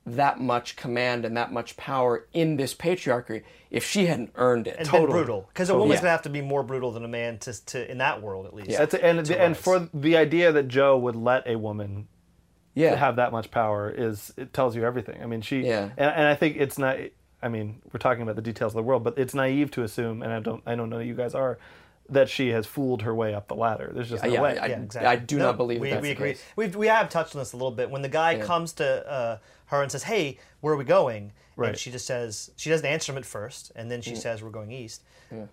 [0.05, 4.75] that much command and that much power in this patriarchy if she hadn't earned it
[4.79, 6.01] and been brutal because a woman's Yeah.
[6.01, 8.53] gonna have to be more brutal than a man to, to in that world at
[8.55, 8.71] least.
[8.77, 12.07] That's and to and for the idea that Joe would let a woman
[12.73, 15.21] yeah have that much power is it tells you everything.
[15.21, 15.89] I mean, she Yeah.
[15.97, 16.97] and, and I think it's not.
[17.41, 20.21] I mean, we're talking about the details of the world, but it's naive to assume,
[20.23, 21.57] and I don't, I don't know that you guys are,
[22.09, 23.91] that she has fooled her way up the ladder.
[23.93, 24.57] There's just no Yeah, way.
[24.57, 25.07] I- yeah, exactly.
[25.09, 26.29] I do not believe we, that's we the agree.
[26.31, 26.43] case.
[26.55, 27.89] We've, we have touched on this a little bit.
[27.89, 29.37] When the guy comes to uh,
[29.67, 31.69] her and says, "Hey, where are we going?" Right.
[31.69, 34.49] and she just says she doesn't answer him at first, and then she says, "We're
[34.49, 35.03] going east."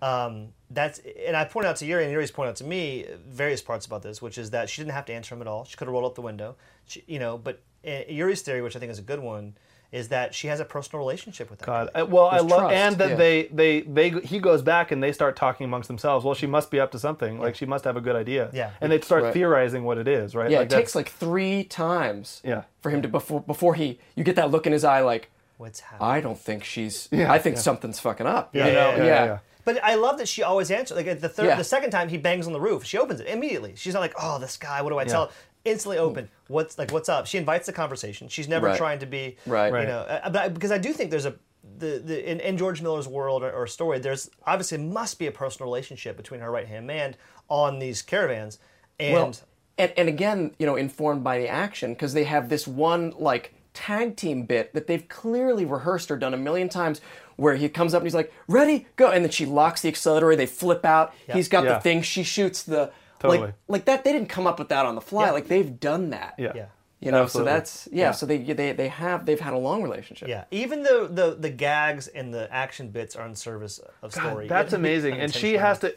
[0.01, 3.61] Um, that's and I pointed out to Yuri, and Yuri's pointed out to me various
[3.61, 5.65] parts about this, which is that she didn't have to answer him at all.
[5.65, 6.55] She could have rolled up the window,
[6.87, 7.37] she, you know.
[7.37, 9.55] But uh, Yuri's theory, which I think is a good one,
[9.91, 11.65] is that she has a personal relationship with that.
[11.65, 11.99] God, guy.
[12.01, 13.15] I- well, I love, and that yeah.
[13.15, 16.25] they, they, they, he goes back and they start talking amongst themselves.
[16.25, 17.39] Well, she must be up to something.
[17.39, 18.49] Like she must have a good idea.
[18.53, 18.71] Yeah.
[18.81, 19.33] and they start Right.
[19.33, 20.35] theorizing what it is.
[20.35, 20.51] Right.
[20.51, 22.63] yeah Like it takes like three times Yeah.
[22.81, 25.79] for him to before before he you get that look in his eye like What's
[25.79, 26.09] happening?
[26.11, 27.09] I don't think she's.
[27.11, 27.61] Yeah, I think yeah.
[27.63, 28.53] something's fucking up.
[28.53, 28.89] Yeah, you know?
[28.91, 29.37] yeah, yeah, yeah.
[29.65, 30.95] But I love that she always answers.
[30.95, 31.55] Like the third, Yeah.
[31.55, 33.73] the second time he bangs on the roof, she opens it immediately.
[33.75, 34.81] She's not like, "Oh, this guy.
[34.83, 35.31] What do I tell?"
[35.67, 35.71] Him?
[35.73, 36.29] Instantly open.
[36.47, 36.91] What's like?
[36.91, 37.27] What's up?
[37.27, 38.27] She invites the conversation.
[38.27, 38.77] She's never Right.
[38.77, 39.67] trying to be Right.
[39.67, 39.87] You Right.
[39.87, 41.35] know, uh, but I, because I do think there's a
[41.79, 45.31] the, the in, in George Miller's world or, or story, there's obviously must be a
[45.31, 47.15] personal relationship between her right hand man
[47.49, 48.57] on these caravans,
[48.99, 49.33] and Well,
[49.77, 53.53] and, and again, you know, informed by the action because they have this one like
[53.73, 56.99] tag team bit that they've clearly rehearsed or done a million times
[57.35, 59.11] where he comes up and he's like, ready, go.
[59.11, 61.13] And then she locks the accelerator, they flip out.
[61.31, 61.73] He's got Yeah.
[61.75, 62.91] the thing, she shoots the.
[63.19, 63.39] Totally.
[63.47, 65.25] Like, like that, they didn't come up with that on the fly.
[65.25, 65.31] Yeah.
[65.31, 66.35] Like they've done that.
[66.37, 66.51] Yeah.
[66.55, 66.65] Yeah.
[66.99, 67.51] You know, Absolutely.
[67.51, 70.27] so that's yeah, So they they they have they've had a long relationship.
[70.27, 74.47] Yeah, even though the the gags and the action bits are in service of story.
[74.47, 75.13] That's amazing.
[75.13, 75.93] And she has to.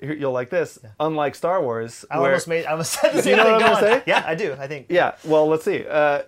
[0.00, 0.78] You'll like this.
[0.98, 2.66] Unlike Star Wars, I where- almost made.
[2.66, 4.02] I almost said the you same know thing what I'm gonna say?
[4.08, 4.56] Yeah, I do.
[4.58, 4.86] I think.
[4.88, 5.14] Yeah.
[5.24, 5.84] Well, let's see.
[5.86, 6.22] Uh,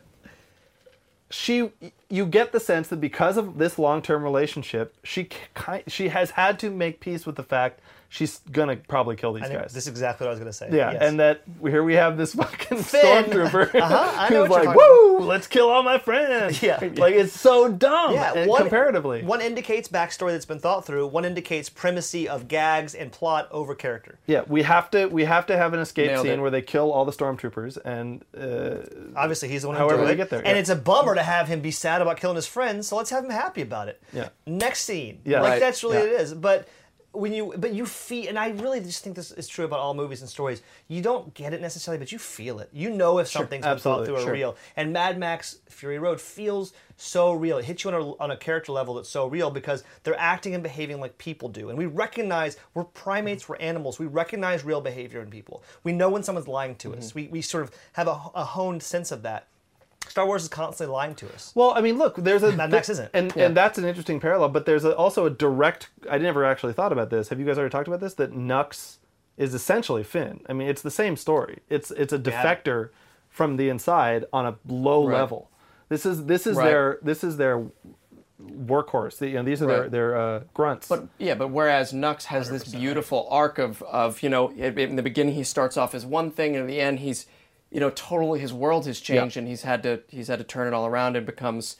[1.31, 1.71] she,
[2.09, 6.59] you get the sense that because of this long-term relationship, she ki- she has had
[6.61, 7.81] to make peace with the fact
[8.13, 9.73] she's gonna probably kill these I guys.
[9.73, 10.69] this is exactly what I was going to say.
[10.73, 11.03] yeah, Yes.
[11.03, 13.25] and that here we have this fucking Finn.
[13.25, 16.61] stormtrooper Uh-huh, I who's know what you're like, talking "Woo, let's kill all my friends."
[16.71, 16.79] Yeah.
[16.97, 18.13] like it's so dumb.
[18.15, 19.23] Yeah, one, comparatively.
[19.23, 21.07] One indicates backstory that's been thought through.
[21.07, 24.19] One indicates primacy of gags and plot over character.
[24.27, 26.43] yeah, we have to we have to have an escape Nailed scene it.
[26.43, 28.83] where they kill all the stormtroopers, and uh,
[29.17, 30.17] Obviously, he's the one who However they it.
[30.17, 30.55] get there, and yeah.
[30.57, 32.89] it's a bummer to have him be sad about killing his friends.
[32.89, 34.03] So let's have him happy about it.
[34.13, 34.31] Yeah.
[34.47, 35.21] Next scene.
[35.25, 35.41] Yeah.
[35.43, 35.61] Like Right.
[35.61, 36.03] that's really Yeah.
[36.05, 36.35] what it is.
[36.35, 36.67] But
[37.13, 39.95] when you but you feel and I really just think this is true about all
[39.95, 40.63] movies and stories.
[40.89, 42.69] You don't get it necessarily, but you feel it.
[42.73, 44.33] You know if something's been thought absolutely, through or sure.
[44.33, 44.57] real.
[44.77, 47.59] And Mad Max Fury Road feels so real.
[47.59, 50.55] It hits you on a, on a character level that's so real because they're acting
[50.55, 51.69] and behaving like people do.
[51.71, 53.99] And we recognize we're primates, we're animals.
[53.99, 55.65] We recognize real behavior in people.
[55.83, 56.99] We know when someone's lying to Mm-hmm.
[56.99, 57.15] us.
[57.15, 59.47] We, we sort of have a, a honed sense of that.
[60.11, 61.53] Star Wars is constantly lying to us.
[61.55, 63.11] Well, I mean, look, there's a Mad Max isn't.
[63.15, 63.47] and Yeah.
[63.47, 64.49] and that's an interesting parallel.
[64.51, 65.89] But there's a, also a direct.
[66.11, 67.29] I never actually thought about this.
[67.29, 68.15] Have you guys already talked about this?
[68.15, 68.99] That Nux
[69.37, 70.41] is essentially Finn.
[70.49, 71.61] I mean, it's the same story.
[71.69, 72.91] It's it's a defector
[73.29, 75.15] from the inside on a low Right.
[75.19, 75.49] level.
[75.89, 76.65] This is this is Right.
[76.67, 77.65] their this is their
[78.43, 79.19] workhorse.
[79.19, 79.91] The- You know, these are their Right.
[79.91, 80.89] their uh, grunts.
[80.89, 84.97] But yeah, but whereas Nux has this beautiful arc of of you know in in
[84.97, 87.27] the beginning he starts off as one thing and in the end he's
[87.71, 89.41] you know totally his world has changed Yeah.
[89.41, 91.77] and he's had to he's had to turn it all around and becomes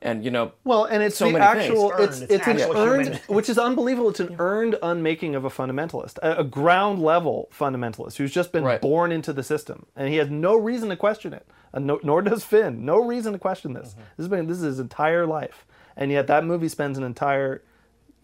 [0.00, 1.70] and you know Well, and it's so the many things.
[1.70, 2.04] actual, Earned.
[2.04, 3.20] it's It's it's an actual earned, human.
[3.28, 4.10] which is unbelievable.
[4.10, 8.64] It's an earned unmaking of a fundamentalist, a, a ground level fundamentalist who's just been
[8.64, 8.80] Right.
[8.80, 11.46] born into the system, and he has no reason to question it.
[11.72, 12.84] And no, nor does Finn.
[12.84, 13.90] No reason to question this.
[13.90, 14.00] Mm-hmm.
[14.16, 15.66] This has been this is his entire life,
[15.96, 17.62] and yet that movie spends an entire.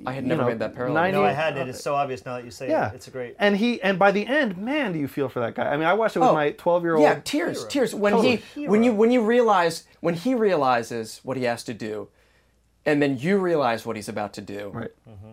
[0.07, 0.95] I had never know, made that parallel.
[1.03, 1.69] 90 No, I had it.
[1.69, 2.95] It's so obvious now that you say Yeah, it.
[2.95, 3.35] It's a great.
[3.39, 5.69] And he and by the end, man, do you feel for that guy?
[5.69, 7.03] I mean, I watched it with Oh, my twelve year old.
[7.03, 7.95] Yeah, tears, tears.
[7.95, 8.37] When Totally.
[8.55, 12.09] he when you when you realize when he realizes what he has to do,
[12.87, 14.71] and then you realize what he's about to do.
[14.73, 14.91] Right.
[15.09, 15.31] Mm-hmm.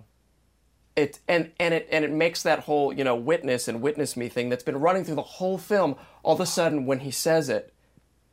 [0.95, 4.29] It and and it and it makes that whole you know witness and witness me
[4.29, 5.95] thing that's been running through the whole film.
[6.23, 7.71] All of a sudden, when he says it,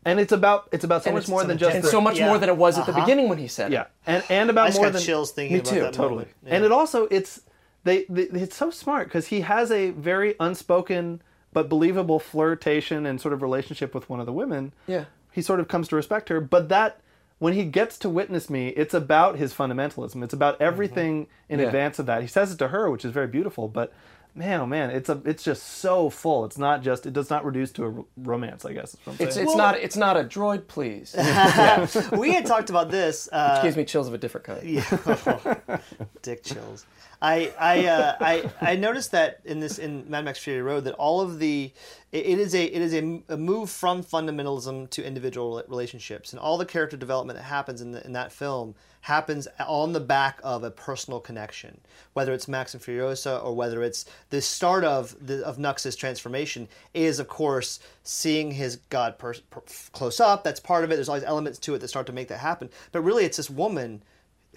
[0.04, 2.18] And it's about it's about so And much more than just and the, so much
[2.18, 2.26] Yeah.
[2.28, 3.00] more than it was at the Uh-huh.
[3.02, 3.88] beginning when he said yeah, it.
[4.06, 6.26] and and I about just more got than chills thinking Me about too, that totally.
[6.44, 6.54] Yeah.
[6.56, 7.40] and it also it's
[7.84, 11.22] they, they it's so smart because he has a very unspoken
[11.52, 15.04] but believable flirtation and sort of relationship with one of the women Yeah.
[15.30, 16.98] he sort of comes to respect her but that
[17.38, 21.66] when he gets to witness me it's about his fundamentalism it's about everything in Yeah.
[21.66, 23.92] advance of that he says it to her which is very beautiful but
[24.34, 27.44] man oh man it's a it's just so full it's not just it does not
[27.44, 29.46] reduce to a r- romance i guess is what I'm It's saying.
[29.46, 31.14] it's not it's not a droid, please.
[32.18, 33.28] we had talked about this.
[33.30, 34.62] Uh, Gives me chills of a different kind.
[34.62, 35.78] Yeah.
[36.22, 36.86] Dick chills.
[37.20, 40.94] I I, uh, I I noticed that in this in Mad Max Fury Road that
[40.94, 41.70] all of the
[42.10, 46.40] it, it is a it is a, a move from fundamentalism to individual relationships and
[46.40, 50.40] all the character development that happens in the, in that film happens on the back
[50.42, 51.80] of a personal connection
[52.12, 56.68] whether it's Max and Furiosa or whether it's the start of the, of Nux's transformation
[56.94, 60.44] is of course seeing his god per, per, close up.
[60.44, 60.96] That's part of it.
[60.96, 62.70] There's always elements to it that start to make that happen.
[62.92, 64.02] But really it's this woman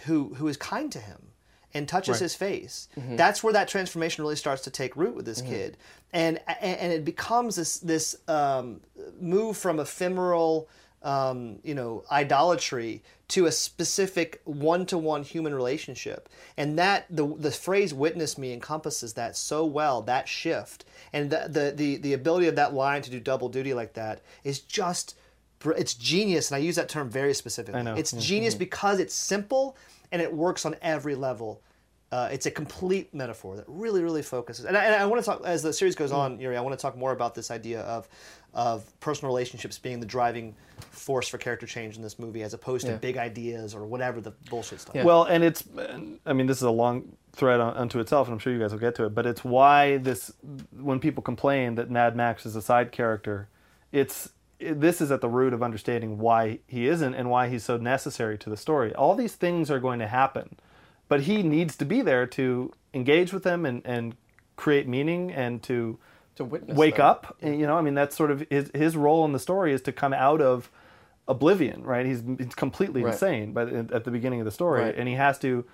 [0.02, 1.28] who who is kind to him
[1.74, 2.88] and touches his face.
[3.18, 5.78] That's where that transformation really starts to take root with this kid,
[6.14, 8.82] and and, and it becomes this this um,
[9.20, 10.70] move from ephemeral.
[11.04, 17.94] Um, you know, idolatry to a specific one-to-one human relationship, and that the the phrase
[17.94, 20.02] "witness me" encompasses that so well.
[20.02, 23.74] That shift and the the the, the ability of that line to do double duty
[23.74, 25.16] like that is just
[25.66, 27.80] it's genius, and I use that term very specifically.
[27.80, 27.96] I know.
[27.96, 29.78] It's genius because it's simple
[30.12, 31.62] and it works on every level.
[32.12, 34.66] Uh, it's a complete metaphor that really, really focuses.
[34.66, 36.56] And I, and I want to talk as the series goes on, Yuri.
[36.56, 38.08] I want to talk more about this idea of
[38.56, 40.56] of personal relationships being the driving
[40.92, 42.94] force for character change in this movie, as opposed Yeah.
[42.94, 44.96] to big ideas or whatever the bullshit stuff.
[44.96, 45.04] Yeah.
[45.04, 45.64] Well, and it's,
[46.26, 48.72] I mean, this is a long thread on, unto itself, and I'm sure you guys
[48.72, 49.14] will get to it.
[49.14, 50.32] But it's why this,
[50.72, 53.50] when people complain that Mad Max is a side character,
[53.92, 57.64] it's it, this is at the root of understanding why he isn't and why he's
[57.66, 58.96] so necessary to the story.
[58.96, 60.56] All these things are going to happen,
[61.10, 64.16] but he needs to be there to engage with them and and
[64.56, 66.00] create meaning and to
[66.36, 67.06] To witness wake them.
[67.06, 67.38] up.
[67.42, 69.82] And, You know, I mean, that's sort of his his role in the story is
[69.84, 70.70] to come out of
[71.28, 72.06] oblivion, right?
[72.06, 73.14] He's, he's completely Right.
[73.14, 74.96] insane by the, at the beginning of the story, Right.
[74.96, 75.66] and he has to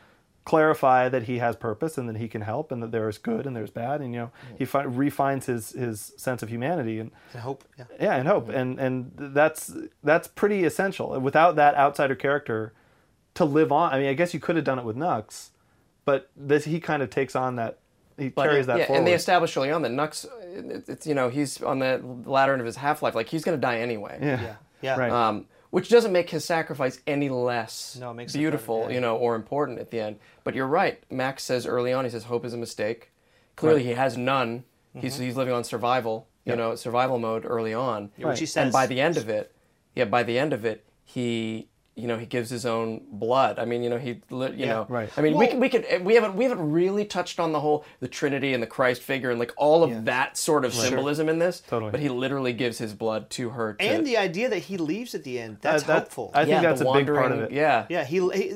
[0.43, 3.45] clarify that he has purpose and that he can help and that there is good
[3.45, 7.11] and there's bad and you know he fi- refines his his sense of humanity and
[7.35, 7.63] I hope.
[7.77, 7.85] Yeah.
[7.99, 9.71] yeah and hope and and that's
[10.03, 12.73] that's pretty essential without that outsider character
[13.35, 15.51] to live on i mean i guess you could have done it with nux
[16.05, 17.77] but this he kind of takes on that
[18.17, 20.25] he But, carries that yeah, forward and they establish early on that Nux,
[20.87, 23.57] it's you know he's on the latter end of his half life, like he's going
[23.57, 24.17] to die anyway.
[24.21, 24.55] yeah Yeah.
[24.81, 24.97] Yeah.
[24.99, 25.11] Right.
[25.11, 28.95] Um, which doesn't make his sacrifice any less No, it makes it beautiful, better, yeah.
[28.95, 30.17] you know, or important at the end.
[30.43, 31.01] But you're right.
[31.09, 33.11] Max says early on, he says hope is a mistake.
[33.55, 33.85] Clearly, Right.
[33.87, 34.63] he has none.
[34.93, 36.57] He's he's living on survival, you Yep.
[36.57, 38.05] know, survival mode early on.
[38.05, 38.37] Which he Right.
[38.39, 38.57] says.
[38.57, 39.53] and by the end of it,
[39.95, 41.69] yeah, by the end of it, he
[42.01, 43.59] you know he gives his own blood.
[43.59, 44.73] I mean, you know, he li- you Yeah.
[44.73, 45.09] know, Right.
[45.15, 47.59] I mean, we Well- can we could we haven't we haven't really touched on the
[47.59, 50.01] whole the Trinity and the Christ figure and like all of Yeah.
[50.05, 51.61] that sort of symbolism in this.
[51.67, 51.91] Totally.
[51.91, 53.73] But he literally gives his blood to her.
[53.75, 56.31] To, and the idea that he leaves at the end, that's Uh, that- hopeful.
[56.33, 57.51] I think yeah, that's a big part of it.
[57.51, 58.53] Yeah, Yeah, he, he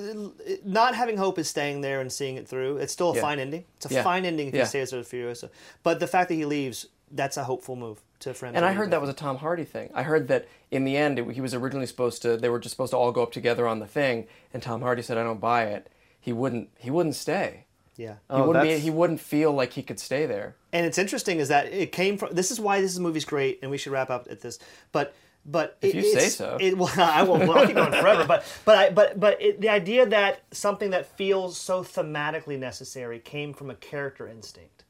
[0.66, 2.78] not having hope is staying there and seeing it through.
[2.78, 3.22] It's still a Yeah.
[3.22, 3.66] fine ending.
[3.78, 4.04] It's a Yeah.
[4.04, 4.62] fine ending if Yeah.
[4.62, 5.50] he stays there with Furiosa.
[5.84, 8.56] But the fact that he leaves, that's a hopeful move to friends.
[8.56, 9.90] And I heard that was a Tom Hardy thing.
[9.96, 12.38] I heard that in the end, it, he was originally supposed to.
[12.38, 15.02] They were just supposed to all go up together on the thing, and Tom Hardy
[15.02, 16.70] said, "I don't buy it." He wouldn't.
[16.78, 17.66] He wouldn't stay.
[17.98, 18.14] yeah.
[18.14, 18.66] He Oh, wouldn't.
[18.66, 20.56] Be, he wouldn't feel like he could stay there.
[20.74, 22.34] And it's interesting is that it came from.
[22.34, 24.60] This is why this movie's great, and we should wrap up at this.
[24.92, 25.14] But
[25.46, 26.58] but If it, you say it's- so.
[26.60, 27.44] It, well, I won't.
[27.50, 28.26] I'll keep going forever.
[28.28, 33.20] But but I, but but it, the idea that something that feels so thematically necessary
[33.20, 34.84] came from a character instinct.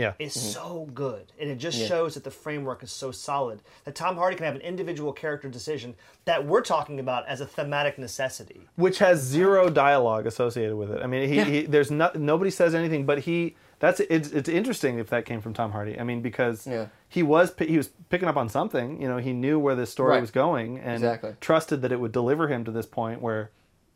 [0.00, 1.82] Yeah is so good, and it just Mm-hmm.
[1.82, 1.88] Yeah.
[1.88, 5.48] shows that the framework is so solid that Tom Hardy can have an individual character
[5.48, 5.94] decision
[6.24, 8.60] that we're talking about as a thematic necessity.
[8.76, 11.00] which has zero dialogue associated with it.
[11.02, 11.44] I mean, he, Yeah.
[11.44, 15.40] he there's not nobody says anything, but he that's it's it's interesting if that came
[15.40, 15.98] from Tom Hardy.
[15.98, 16.86] I mean, because Yeah.
[17.08, 19.00] he was he was picking up on something.
[19.02, 20.20] You know, he knew where this story Right.
[20.20, 21.32] was going and Exactly.
[21.40, 23.50] trusted that it would deliver him to this point where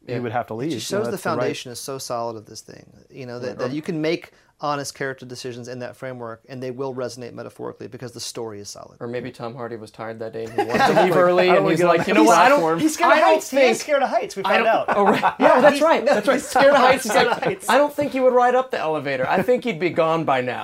[0.06, 0.14] Yeah.
[0.14, 0.70] he would have to leave.
[0.72, 2.86] It just You know, shows the right- foundation is so solid of this thing.
[3.10, 6.70] You know that, that you can make honest character decisions in that framework, and they
[6.70, 8.96] will resonate metaphorically because the story is solid.
[9.00, 11.68] Or maybe Tom Hardy was tired that day and he wanted to leave early, and
[11.68, 12.38] he's like, you know what?
[12.38, 12.78] I don't.
[12.78, 13.50] He's scared I of don't heights.
[13.50, 14.36] He scared of heights.
[14.36, 14.84] We I found out.
[14.96, 15.34] Oh right.
[15.40, 16.04] Yeah, that's right.
[16.04, 16.34] That's right.
[16.40, 17.04] he's Scared of heights.
[17.04, 17.68] He's like, heights.
[17.68, 19.26] I don't think he would ride up the elevator.
[19.26, 20.62] I think he'd be gone by now.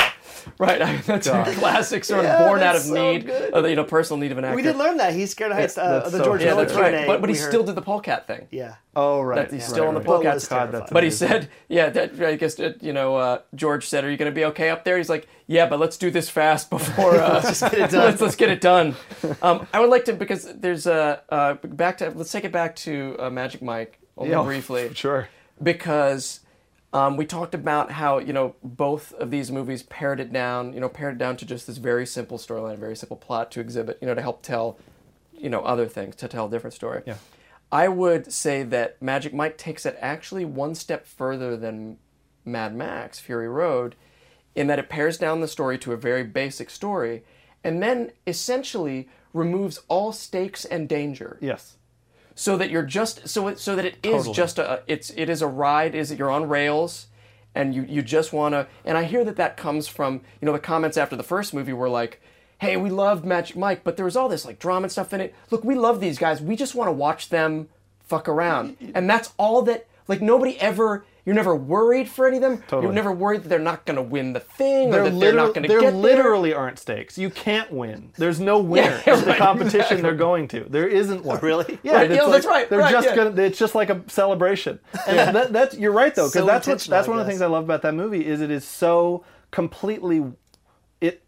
[0.59, 0.81] Right.
[0.81, 3.53] I mean, that's a classic sort of born out of so need, good.
[3.53, 4.57] of you know, personal need of an actor.
[4.57, 5.77] We did learn that he's scared of heights.
[5.77, 6.43] Uh, the so George.
[6.43, 7.07] Yeah, Miller that's right.
[7.07, 8.47] But, but he we still did the polecat thing.
[8.51, 8.77] Yeah.
[8.97, 10.07] Oh right, That he's right, still on the right.
[10.07, 10.83] polecat was thing.
[10.91, 14.17] But he said, yeah, that, I guess, uh, you know, uh, George said, are you
[14.17, 14.97] going to be okay up there?
[14.97, 18.05] He's like, yeah, but let's do this fast before, uh, let's, get it done.
[18.05, 18.95] let's, let's get it done.
[19.43, 22.77] Um, I would like to, because there's a, uh, back to, let's take it back
[22.77, 24.93] to uh, Magic Mike, only Yeah, briefly.
[24.95, 25.29] sure.
[25.63, 26.41] Because
[26.93, 30.81] um, we talked about how, you know, both of these movies pared it down, you
[30.81, 33.99] know, pared it down to just this very simple storyline, very simple plot to exhibit,
[34.01, 34.79] you know, to help tell,
[35.33, 37.03] you know, other things, to tell a different story.
[37.07, 37.17] Yeah.
[37.73, 41.99] I would say that Magic Mike takes it actually one step further than
[42.45, 43.95] Mad Max Fury Road
[44.55, 47.23] in that it pares down the story to a very basic story
[47.63, 51.77] and then essentially removes all stakes and danger Yes.
[52.35, 54.35] so that you're just so it, so that it is Totally.
[54.35, 57.07] just a it's it is a ride is that you're on rails
[57.55, 60.53] and you you just want to and I hear that that comes from you know
[60.53, 62.21] the comments after the first movie were like
[62.59, 65.21] hey we loved Magic Mike but there was all this like drama and stuff in
[65.21, 67.69] it look we love these guys we just want to watch them
[68.01, 72.43] fuck around and that's all that like nobody ever you're never worried for any of
[72.43, 72.83] them Totally.
[72.85, 75.33] you're never worried that they're not going to win the thing or There, that they're
[75.35, 76.01] not going to there get there.
[76.01, 77.19] literally aren't stakes.
[77.19, 78.13] You can't win.
[78.17, 80.03] There's no winner Yeah, in the competition exactly.
[80.03, 80.65] they're going to.
[80.69, 81.39] There isn't one.
[81.41, 81.79] Really?
[81.83, 83.17] Yeah, Right, it's yeah, like- that's right, They're right, just yeah.
[83.17, 83.43] gonna.
[83.43, 84.79] It's just like a celebration.
[85.07, 87.43] And that, that's you're right though, because So that's what that's one of the things
[87.43, 90.25] I love about that movie is it is so completely
[91.01, 91.23] it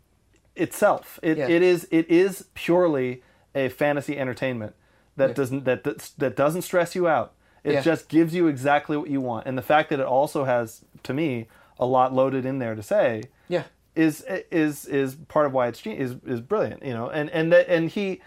[0.57, 1.19] itself.
[1.23, 1.49] It Yeah.
[1.49, 3.23] it is it is purely
[3.55, 4.75] a fantasy entertainment
[5.17, 5.35] that Yeah.
[5.35, 7.35] doesn't that, that that doesn't stress you out.
[7.65, 7.81] It Yeah.
[7.83, 11.15] just gives you exactly what you want, and the fact that it also has, to
[11.15, 11.47] me,
[11.79, 15.85] a lot loaded in there to say yeah is is is part of why it's
[15.87, 17.09] is is brilliant, you know.
[17.11, 18.21] And and that and he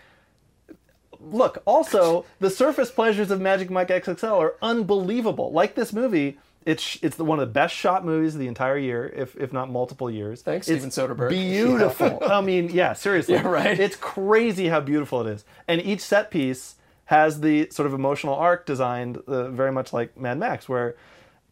[1.20, 5.52] look also the surface pleasures of Magic Mike XXL are unbelievable.
[5.52, 8.78] Like this movie, it's it's the, one of the best shot movies of the entire
[8.78, 10.42] year, if if not multiple years.
[10.42, 11.30] Thanks, It's Steven Soderbergh.
[11.30, 12.20] Beautiful.
[12.30, 13.36] I mean, yeah, seriously.
[13.36, 13.80] Yeah, right.
[13.80, 16.76] It's crazy how beautiful it is, and each set piece
[17.06, 20.96] has the sort of emotional arc designed uh, very much like Mad Max, where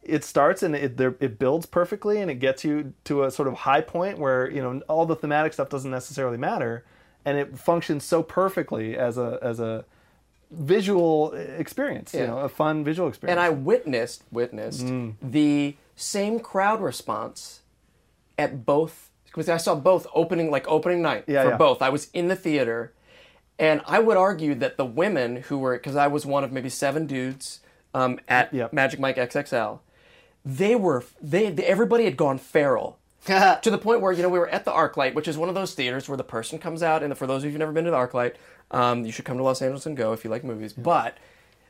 [0.01, 3.47] it starts and it there, it builds perfectly and it gets you to a sort
[3.47, 6.84] of high point where you know all the thematic stuff doesn't necessarily matter,
[7.24, 9.86] and it functions so perfectly as a as a
[10.51, 13.32] visual experience, you know, a fun visual experience.
[13.38, 15.16] and I witnessed witnessed Mm.
[15.22, 17.62] the same crowd response
[18.38, 21.58] at both because I saw both opening like opening night Yeah, for yeah.
[21.58, 21.82] both.
[21.82, 22.93] I was in the theater,
[23.64, 26.68] And I would argue that the women who were, because I was one of maybe
[26.68, 27.61] seven dudes
[27.93, 28.74] um, at Yep.
[28.74, 29.80] Magic Mike XXL,
[30.43, 32.99] they were, they, they everybody had gone feral.
[33.26, 35.55] to the point where you know we were at the ArcLight, which is one of
[35.55, 37.86] those theaters where the person comes out, and for those of you who've never been
[37.86, 38.34] to the ArcLight,
[38.72, 40.74] um, you should come to Los Angeles and go if you like movies.
[40.74, 41.18] But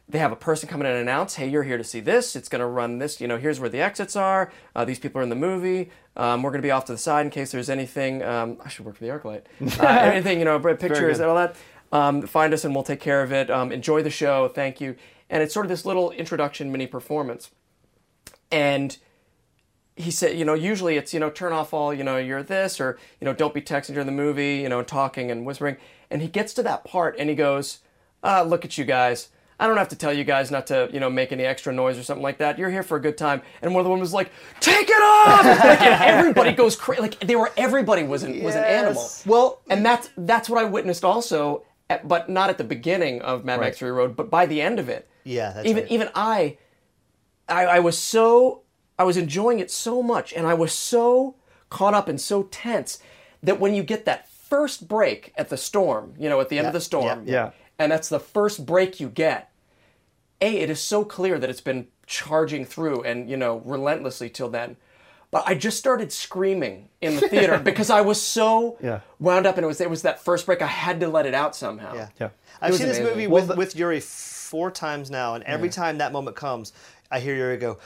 [0.09, 2.35] they have a person come in and announce, "Hey, you're here to see this.
[2.35, 3.21] It's going to run this.
[3.21, 4.51] You know, here's where the exits are.
[4.75, 5.91] Uh, these people are in the movie.
[6.17, 8.23] Um, we're going to be off to the side in case there's anything.
[8.23, 9.43] Um, I should work for the ArcLight.
[9.79, 11.55] Uh, anything, you know, pictures and all that.
[11.93, 13.51] Um, find us and we'll take care of it.
[13.51, 14.47] Um, enjoy the show.
[14.47, 14.95] Thank you.
[15.29, 17.51] And it's sort of this little introduction mini performance.
[18.51, 18.97] And
[19.95, 22.81] he said, you know, usually it's, you know, turn off all, you know, you're this,
[22.81, 25.77] or, you know, don't be texting during the movie, you know, talking and whispering.
[26.09, 27.79] And he gets to that part and he goes,
[28.23, 29.29] ah, look at you guys.
[29.59, 31.97] I don't have to tell you guys not to, you know, make any extra noise
[31.99, 32.57] or something like that.
[32.57, 33.43] You're here for a good time.
[33.61, 35.45] And one of the women was like, take it off!
[35.63, 37.01] like, everybody goes crazy.
[37.03, 39.03] Like, they were, everybody was an, was an animal.
[39.03, 39.25] Yes.
[39.27, 41.63] Well, And that's, that's what I witnessed also,
[42.07, 43.77] but not at the beginning of Mad Max Right.
[43.77, 45.09] Fury Road, but by the end of it.
[45.23, 45.91] Yeah, that's even right.
[45.91, 46.57] even I,
[47.47, 48.61] I, I was so
[48.97, 51.35] I was enjoying it so much, and I was so
[51.69, 52.99] caught up and so tense
[53.41, 56.67] that when you get that first break at the storm, you know, at the end
[56.67, 57.51] of the storm, yeah, yeah.
[57.79, 59.51] and that's the first break you get.
[60.41, 64.49] A, it is so clear that it's been charging through and you know relentlessly till
[64.49, 64.77] then.
[65.33, 68.99] But I just started screaming in the theater because I was so Yeah.
[69.19, 70.61] wound up, and it was it was that first break.
[70.61, 71.93] I had to let it out somehow.
[71.95, 72.07] Yeah.
[72.19, 72.29] Yeah.
[72.61, 75.69] I've was seen this movie Well, with, the- with Yuri four times now, and every
[75.69, 76.71] time that moment comes,
[77.11, 77.79] I hear Yuri go,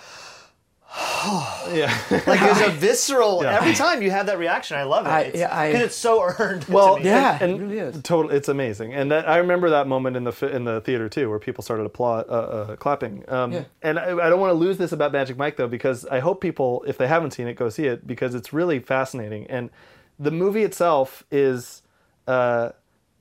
[1.74, 1.94] yeah.
[2.10, 3.44] like there's a visceral.
[3.44, 3.58] Yeah.
[3.58, 5.10] Every time you have that reaction, I love it.
[5.10, 6.64] I- It's, yeah, I- because it's so earned.
[6.66, 7.04] Well, to.
[7.04, 8.02] Yeah, and, it really is.
[8.04, 11.30] Total, it's amazing, and that I remember that moment in the in the theater too,
[11.30, 13.26] where people started applaud, uh, uh, clapping.
[13.28, 13.64] Um, Yeah.
[13.82, 16.40] And I, I don't want to lose this about Magic Mike though, because I hope
[16.42, 19.46] people, if they haven't seen it, go see it because it's really fascinating.
[19.48, 19.70] And
[20.18, 21.84] the movie itself is
[22.28, 22.70] uh,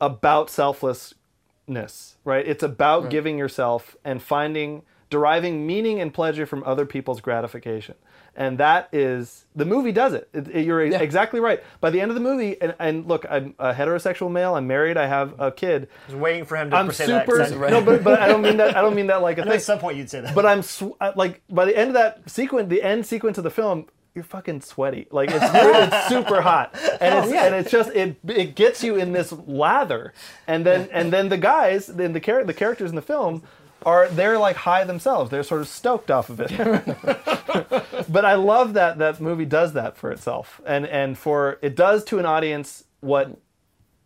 [0.01, 2.47] about selflessness, right?
[2.47, 7.95] It's about giving yourself and finding, deriving meaning and pleasure from other people's gratification.
[8.39, 10.29] And that is the movie does it.
[10.35, 11.63] It- it- you're exactly right.
[11.81, 14.55] By the end of the movie, and, and look, I'm a heterosexual male.
[14.57, 14.99] I'm married.
[14.99, 15.89] I have a kid.
[16.09, 17.39] I was waiting for him to I'm super.
[17.39, 18.77] 'cause I- No, but, but I don't mean that.
[18.77, 19.53] I don't mean that like a thing.
[19.53, 20.35] at some point you'd say that.
[20.35, 23.51] But I'm sw- like by the end of that sequence, the end sequence of the
[23.51, 25.07] film, you're fucking sweaty.
[25.11, 29.13] Like it's it's super hot, and it's and it's just it it gets you in
[29.13, 30.13] this lather,
[30.47, 33.43] and then and then the guys, then the char- the characters in the film.
[33.85, 35.31] Are they're like high themselves?
[35.31, 36.51] They're sort of stoked off of it.
[38.09, 42.03] but I love that that movie does that for itself, and and for it does
[42.05, 43.39] to an audience what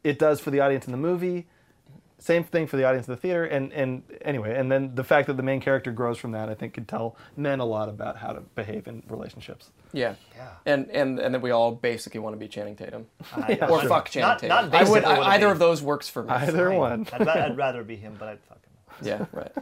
[0.05, 1.47] it does for the audience in the movie.
[2.18, 5.27] Same thing for the audience in the theater, and and anyway, and then the fact
[5.29, 8.18] that the main character grows from that, I think, could tell men a lot about
[8.18, 9.71] how to behave in relationships.
[9.95, 10.16] Yeah.
[10.37, 10.49] Yeah.
[10.66, 13.07] And and and that we all basically want to be Channing Tatum.
[13.49, 13.89] Yeah, or sure.
[13.89, 14.71] fuck Channing Not- Tatum.
[14.71, 15.53] not I would I, either be.
[15.53, 16.29] of those works for me.
[16.31, 16.79] Either Fine.
[16.79, 17.07] one.
[17.14, 18.60] I'd, I'd rather be him, but I'd fuck him.
[19.03, 19.53] Yeah, right.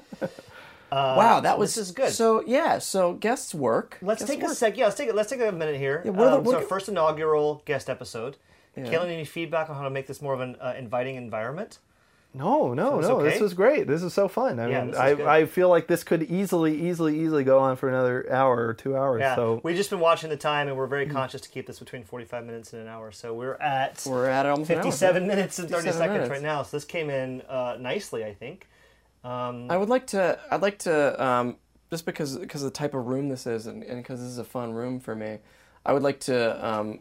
[0.90, 2.12] wow, that was this is good.
[2.12, 3.98] So yeah, so guests work.
[4.02, 4.76] Let's Guests take a sec.
[4.76, 6.02] Yeah, let's take a, let's take a minute here.
[6.04, 8.36] what are the- um, what so are- our first inaugural guest episode.
[8.76, 11.78] Kalen, any feedback on how to make this more of an uh, inviting environment?
[12.32, 13.22] No, no, Feels no.
[13.24, 13.42] This okay?
[13.42, 13.88] was great.
[13.88, 14.60] This is so fun.
[14.60, 15.26] I Yeah, mean, this good.
[15.26, 18.74] I, I feel like this could easily, easily, easily go on for another hour or
[18.74, 19.18] two hours.
[19.20, 21.80] Yeah, So we've just been watching the time, and we're very conscious to keep this
[21.80, 23.10] between forty-five minutes and an hour.
[23.10, 24.82] So we're at We're at almost an hour.
[24.84, 26.30] fifty-seven minutes and thirty seconds minutes.
[26.30, 26.62] right now.
[26.62, 28.68] So this came in uh, nicely, I think.
[29.28, 30.38] Um, I would like to.
[30.50, 31.22] I'd like to.
[31.22, 31.56] Um,
[31.90, 34.72] just because because the type of room this is, and because this is a fun
[34.72, 35.38] room for me,
[35.84, 36.66] I would like to.
[36.66, 37.00] Um,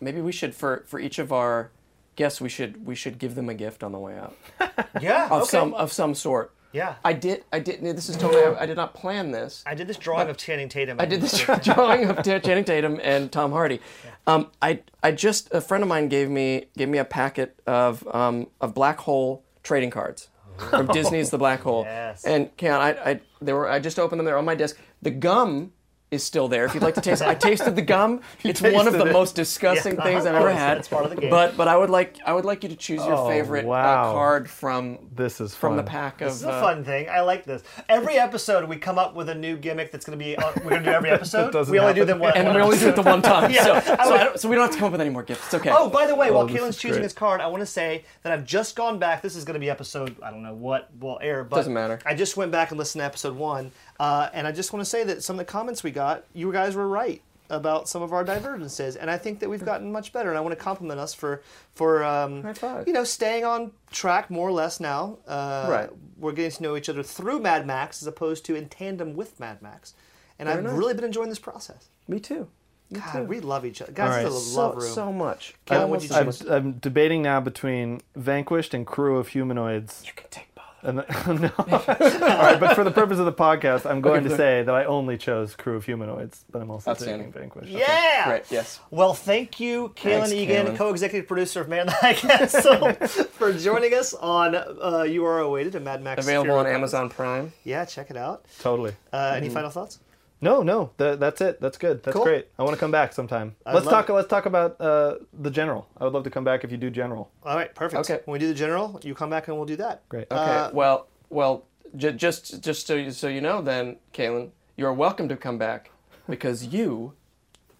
[0.00, 1.70] maybe we should for for each of our
[2.14, 4.36] guests, we should we should give them a gift on the way out
[5.00, 5.50] yeah, of okay.
[5.50, 6.52] some of some sort.
[6.72, 6.94] yeah.
[7.04, 7.44] I did.
[7.52, 7.80] I did.
[7.82, 8.44] This is totally.
[8.44, 9.64] I, I did not plan this.
[9.66, 11.00] I did this drawing of Channing Tatum.
[11.00, 13.80] I did this drawing of Ta- Channing Tatum and Tom Hardy.
[14.28, 18.06] Um, I I just a friend of mine gave me gave me a packet of
[18.14, 20.28] um, of black hole trading cards
[20.70, 21.84] from Disney's The Black Hole.
[21.88, 22.24] Yes.
[22.24, 24.26] And Keon, I I they were I just opened them.
[24.26, 24.78] They're on my desk.
[25.02, 25.72] The gum
[26.14, 26.64] is still there.
[26.64, 28.20] If you'd like to taste, I tasted the gum.
[28.42, 29.12] It's one of the it.
[29.12, 30.02] most disgusting Yeah.
[30.04, 30.78] things I've ever had.
[30.78, 31.30] it's part of the game.
[31.30, 34.12] But but I would like I would like you to choose your Oh, favorite uh,
[34.12, 36.28] card from this is from the pack of.
[36.28, 37.08] This is a uh, fun thing.
[37.08, 37.62] I like this.
[37.88, 40.36] Every episode, we come up with a new gimmick that's going to be.
[40.36, 41.52] Uh, we're going to do every episode.
[41.52, 42.32] doesn't we only do them one.
[42.36, 43.50] and one we only do it the one time.
[43.50, 45.44] Yeah, so, so, I so we don't have to come up with any more gifts.
[45.46, 45.70] It's okay.
[45.72, 47.02] Oh, by the way, while this Kalen's is choosing great.
[47.04, 49.22] his card, I want to say that I've just gone back.
[49.22, 50.16] This is going to be episode.
[50.22, 51.98] I don't know what will air, but Doesn't matter.
[52.06, 54.90] I just went back and listened to episode one, uh, and I just want to
[54.90, 58.12] say that some of the comments we got, you guys were right about some of
[58.12, 60.30] our divergences, and I think that we've gotten much better.
[60.30, 61.42] And I want to compliment us for
[61.74, 62.42] for um,
[62.86, 65.18] you know staying on track more or less now.
[65.28, 65.90] Uh, Right.
[66.16, 69.38] We're getting to know each other through Mad Max as opposed to in tandem with
[69.38, 69.94] Mad Max,
[70.38, 70.72] and Very I've nice.
[70.74, 71.88] really been enjoying this process.
[72.08, 72.48] Me too.
[72.92, 73.92] God, we love each other.
[73.92, 74.24] Guys, All right.
[74.24, 74.92] this a So, love room.
[74.92, 75.54] so much.
[75.66, 76.50] Kalen, I what'd you almost- choose?
[76.50, 80.02] I'm, I'm debating now between Vanquished and Crew of Humanoids.
[80.06, 80.53] You can take
[80.84, 81.26] both.
[81.26, 81.50] And no.
[81.58, 84.84] All right, but for the purpose of the podcast, I'm going to say that I
[84.84, 87.32] only chose Crew of Humanoids, but I'm also Outstanding.
[87.32, 87.70] taking Vanquished.
[87.70, 88.28] Yeah.
[88.28, 88.42] Great.
[88.50, 88.80] Yes.
[88.90, 90.76] Well, thank you, Kalen Thanks, Egan, Kalen.
[90.76, 92.92] co-executive producer of Man Like Castle,
[93.38, 96.24] for joining us on uh, You Are Awaited, a Mad Max.
[96.24, 96.74] Available Fury on Road.
[96.74, 97.52] Amazon Prime.
[97.64, 98.44] Yeah, check it out.
[98.60, 98.92] Totally.
[99.12, 99.54] Uh, any Mm-hmm.
[99.54, 99.98] final thoughts?
[100.44, 101.58] No, no, that, that's it.
[101.58, 102.02] That's good.
[102.02, 102.24] That's Cool.
[102.24, 102.48] great.
[102.58, 103.56] I want to come back sometime.
[103.64, 104.10] I'd let's talk.
[104.10, 104.12] it.
[104.12, 105.88] Let's talk about uh, the general.
[105.98, 107.30] I would love to come back if you do general.
[107.44, 108.00] All right, perfect.
[108.00, 108.20] Okay.
[108.26, 110.06] When we do the general, you come back and we'll do that.
[110.10, 110.26] Great.
[110.30, 110.34] Okay.
[110.34, 111.64] Uh, well, well,
[111.96, 115.90] j- just just so you, so you know, then, Kalen, you're welcome to come back
[116.28, 117.14] because you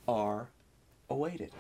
[0.09, 0.49] are
[1.11, 1.51] awaited.